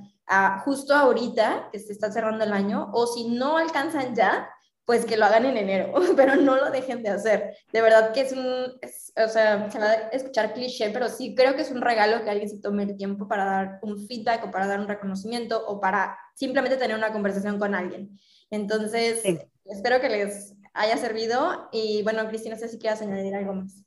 justo 0.65 0.93
ahorita 0.93 1.69
que 1.71 1.79
se 1.79 1.93
está 1.93 2.11
cerrando 2.11 2.43
el 2.43 2.53
año, 2.53 2.89
o 2.93 3.07
si 3.07 3.29
no 3.29 3.57
alcanzan 3.57 4.15
ya, 4.15 4.49
pues 4.85 5.05
que 5.05 5.15
lo 5.15 5.25
hagan 5.25 5.45
en 5.45 5.57
enero, 5.57 5.93
pero 6.15 6.35
no 6.35 6.55
lo 6.55 6.69
dejen 6.69 7.03
de 7.03 7.09
hacer. 7.09 7.55
De 7.71 7.81
verdad 7.81 8.13
que 8.13 8.21
es 8.21 8.33
un, 8.33 8.45
o 8.45 9.27
sea, 9.29 9.69
se 9.71 9.79
va 9.79 9.85
a 9.85 9.93
escuchar 10.09 10.53
cliché, 10.53 10.89
pero 10.89 11.07
sí 11.07 11.35
creo 11.35 11.55
que 11.55 11.61
es 11.61 11.71
un 11.71 11.81
regalo 11.81 12.23
que 12.23 12.29
alguien 12.29 12.49
se 12.49 12.59
tome 12.59 12.83
el 12.83 12.97
tiempo 12.97 13.27
para 13.27 13.45
dar 13.45 13.79
un 13.81 14.05
feedback 14.07 14.45
o 14.45 14.51
para 14.51 14.67
dar 14.67 14.79
un 14.79 14.87
reconocimiento 14.87 15.65
o 15.65 15.79
para 15.79 16.17
simplemente 16.35 16.77
tener 16.77 16.97
una 16.97 17.13
conversación 17.13 17.59
con 17.59 17.75
alguien. 17.75 18.17
Entonces, 18.49 19.23
espero 19.65 20.01
que 20.01 20.09
les 20.09 20.55
haya 20.73 20.97
servido 20.97 21.69
y 21.71 22.03
bueno, 22.03 22.27
Cristina, 22.27 22.55
no 22.55 22.59
sé 22.59 22.67
si 22.67 22.79
quieres 22.79 23.01
añadir 23.01 23.35
algo 23.35 23.53
más. 23.53 23.83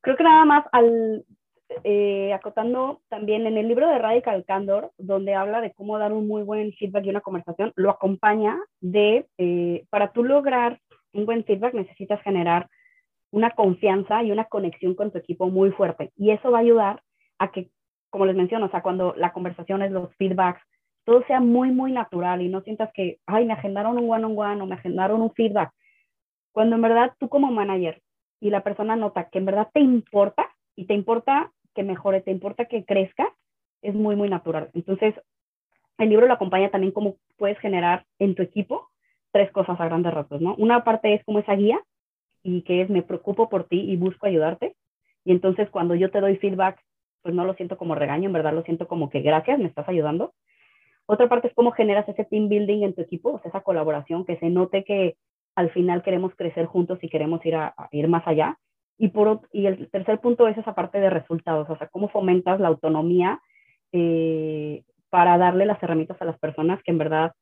Creo 0.00 0.16
que 0.16 0.24
nada 0.24 0.44
más 0.44 0.64
al 0.72 1.24
eh, 1.82 2.32
acotando 2.32 3.00
también 3.08 3.46
en 3.46 3.56
el 3.56 3.68
libro 3.68 3.88
de 3.88 3.98
Radical 3.98 4.44
Candor, 4.44 4.92
donde 4.98 5.34
habla 5.34 5.60
de 5.60 5.72
cómo 5.72 5.98
dar 5.98 6.12
un 6.12 6.28
muy 6.28 6.42
buen 6.42 6.72
feedback 6.74 7.04
y 7.04 7.10
una 7.10 7.20
conversación, 7.20 7.72
lo 7.76 7.90
acompaña 7.90 8.58
de, 8.80 9.26
eh, 9.38 9.84
para 9.90 10.12
tú 10.12 10.24
lograr 10.24 10.78
un 11.12 11.26
buen 11.26 11.44
feedback 11.44 11.74
necesitas 11.74 12.20
generar 12.22 12.68
una 13.30 13.50
confianza 13.50 14.22
y 14.22 14.30
una 14.30 14.44
conexión 14.44 14.94
con 14.94 15.10
tu 15.10 15.18
equipo 15.18 15.48
muy 15.48 15.70
fuerte. 15.72 16.12
Y 16.16 16.30
eso 16.30 16.50
va 16.50 16.58
a 16.58 16.62
ayudar 16.62 17.02
a 17.38 17.50
que, 17.50 17.70
como 18.10 18.26
les 18.26 18.36
menciono, 18.36 18.66
o 18.66 18.70
sea, 18.70 18.82
cuando 18.82 19.14
la 19.16 19.32
conversación 19.32 19.82
es 19.82 19.90
los 19.90 20.14
feedbacks, 20.16 20.60
todo 21.04 21.24
sea 21.26 21.40
muy, 21.40 21.70
muy 21.70 21.92
natural 21.92 22.42
y 22.42 22.48
no 22.48 22.62
sientas 22.62 22.90
que, 22.94 23.18
ay, 23.26 23.44
me 23.44 23.52
agendaron 23.52 23.98
un 23.98 24.10
one-on-one 24.10 24.54
-on 24.54 24.58
-one, 24.58 24.62
o 24.62 24.66
me 24.66 24.74
agendaron 24.74 25.20
un 25.20 25.32
feedback. 25.32 25.72
Cuando 26.52 26.76
en 26.76 26.82
verdad 26.82 27.12
tú 27.18 27.28
como 27.28 27.50
manager 27.50 28.00
y 28.40 28.50
la 28.50 28.62
persona 28.62 28.96
nota 28.96 29.28
que 29.28 29.38
en 29.38 29.46
verdad 29.46 29.68
te 29.72 29.80
importa 29.80 30.48
y 30.76 30.86
te 30.86 30.94
importa 30.94 31.52
que 31.74 31.82
mejore, 31.82 32.20
te 32.20 32.30
importa 32.30 32.66
que 32.66 32.84
crezca, 32.84 33.26
es 33.82 33.94
muy, 33.94 34.16
muy 34.16 34.28
natural. 34.28 34.70
Entonces, 34.74 35.14
el 35.98 36.08
libro 36.08 36.26
lo 36.26 36.34
acompaña 36.34 36.70
también 36.70 36.92
cómo 36.92 37.16
puedes 37.36 37.58
generar 37.58 38.04
en 38.18 38.34
tu 38.34 38.42
equipo 38.42 38.88
tres 39.32 39.50
cosas 39.52 39.78
a 39.80 39.84
grandes 39.84 40.14
rasgos, 40.14 40.40
¿no? 40.40 40.54
Una 40.56 40.84
parte 40.84 41.14
es 41.14 41.24
como 41.24 41.40
esa 41.40 41.54
guía 41.54 41.80
y 42.42 42.62
que 42.62 42.82
es 42.82 42.90
me 42.90 43.02
preocupo 43.02 43.48
por 43.48 43.64
ti 43.64 43.80
y 43.80 43.96
busco 43.96 44.26
ayudarte. 44.26 44.76
Y 45.24 45.32
entonces 45.32 45.68
cuando 45.70 45.94
yo 45.94 46.10
te 46.10 46.20
doy 46.20 46.36
feedback, 46.36 46.80
pues 47.22 47.34
no 47.34 47.44
lo 47.44 47.54
siento 47.54 47.76
como 47.76 47.94
regaño, 47.94 48.26
en 48.26 48.32
verdad 48.32 48.52
lo 48.52 48.62
siento 48.62 48.86
como 48.86 49.10
que 49.10 49.22
gracias, 49.22 49.58
me 49.58 49.66
estás 49.66 49.88
ayudando. 49.88 50.34
Otra 51.06 51.28
parte 51.28 51.48
es 51.48 51.54
cómo 51.54 51.72
generas 51.72 52.08
ese 52.08 52.24
team 52.24 52.48
building 52.48 52.82
en 52.82 52.94
tu 52.94 53.02
equipo, 53.02 53.30
o 53.30 53.40
esa 53.44 53.62
colaboración, 53.62 54.24
que 54.24 54.36
se 54.38 54.50
note 54.50 54.84
que 54.84 55.16
al 55.54 55.70
final 55.70 56.02
queremos 56.02 56.34
crecer 56.34 56.66
juntos 56.66 56.98
y 57.02 57.08
queremos 57.08 57.44
ir 57.44 57.56
a 57.56 57.74
ir 57.92 58.08
más 58.08 58.26
allá. 58.26 58.58
Y, 58.96 59.08
por, 59.08 59.40
y 59.52 59.66
el 59.66 59.90
tercer 59.90 60.20
punto 60.20 60.46
es 60.46 60.56
esa 60.56 60.74
parte 60.74 61.00
de 61.00 61.10
resultados, 61.10 61.68
o 61.68 61.76
sea, 61.76 61.88
cómo 61.88 62.08
fomentas 62.08 62.60
la 62.60 62.68
autonomía 62.68 63.40
eh, 63.92 64.84
para 65.10 65.36
darle 65.38 65.66
las 65.66 65.82
herramientas 65.82 66.20
a 66.20 66.24
las 66.24 66.38
personas 66.38 66.82
que 66.82 66.92
en 66.92 66.98
verdad 66.98 67.32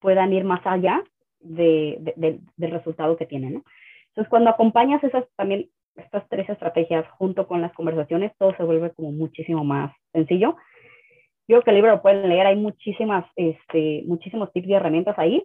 puedan 0.00 0.32
ir 0.32 0.44
más 0.44 0.60
allá 0.64 1.02
de, 1.40 2.14
del 2.56 2.70
resultado 2.70 3.16
que 3.16 3.26
tienen. 3.26 3.54
¿no? 3.54 3.64
Entonces, 4.08 4.28
cuando 4.28 4.50
acompañas 4.50 5.02
esas 5.04 5.24
también 5.36 5.68
estas 5.96 6.26
tres 6.28 6.48
estrategias 6.48 7.06
junto 7.18 7.46
con 7.46 7.60
las 7.60 7.72
conversaciones, 7.72 8.32
todo 8.38 8.54
se 8.56 8.62
vuelve 8.62 8.92
como 8.92 9.12
muchísimo 9.12 9.64
más 9.64 9.94
sencillo. 10.12 10.56
Yo 11.48 11.56
creo 11.56 11.62
que 11.62 11.70
el 11.70 11.76
libro 11.76 11.92
lo 11.92 12.02
pueden 12.02 12.28
leer, 12.28 12.46
hay 12.46 12.56
muchísimas, 12.56 13.26
este, 13.36 14.02
muchísimos 14.06 14.52
tips 14.52 14.68
y 14.68 14.74
herramientas 14.74 15.18
ahí, 15.18 15.44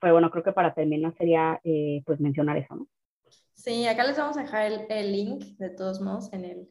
pero 0.00 0.14
bueno, 0.14 0.30
creo 0.30 0.44
que 0.44 0.52
para 0.52 0.74
terminar 0.74 1.14
sería 1.18 1.60
eh, 1.64 2.02
pues 2.06 2.20
mencionar 2.20 2.56
eso, 2.56 2.76
¿no? 2.76 2.86
Sí, 3.58 3.88
acá 3.88 4.04
les 4.04 4.16
vamos 4.16 4.36
a 4.36 4.42
dejar 4.42 4.70
el, 4.88 5.12
link 5.12 5.42
de 5.58 5.70
todos 5.70 6.00
modos 6.00 6.32
en, 6.32 6.44
el, 6.44 6.70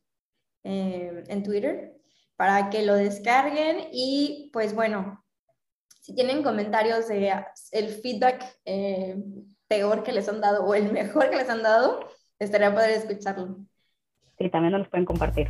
eh, 0.64 1.22
en 1.28 1.44
Twitter 1.44 1.94
para 2.38 2.70
que 2.70 2.86
lo 2.86 2.96
descarguen 2.96 3.90
y 3.92 4.50
pues 4.54 4.74
bueno, 4.74 5.22
si 6.00 6.16
tienen 6.16 6.44
comentarios 6.44 7.10
de 7.10 7.44
el 7.74 7.90
feedback 7.90 8.42
eh, 8.64 9.22
peor 9.68 10.04
que 10.04 10.14
les 10.14 10.30
han 10.30 10.40
dado 10.40 10.64
o 10.64 10.74
el 10.74 10.94
mejor 10.94 11.30
que 11.30 11.36
les 11.36 11.50
han 11.50 11.62
dado, 11.62 12.08
estaría 12.40 12.74
poder 12.74 12.92
escucharlo. 12.92 13.58
Sí, 14.38 14.50
también 14.50 14.72
nos 14.72 14.80
los 14.80 14.90
pueden 14.90 15.06
compartir. 15.06 15.50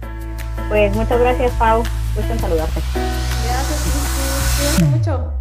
Pues 0.69 0.95
muchas 0.95 1.19
gracias, 1.19 1.51
Pau. 1.59 1.83
Gusto 2.15 2.33
en 2.33 2.39
saludarte. 2.39 2.79
Gracias, 3.45 4.79
Cuídense 4.79 4.85
mucho. 4.85 5.33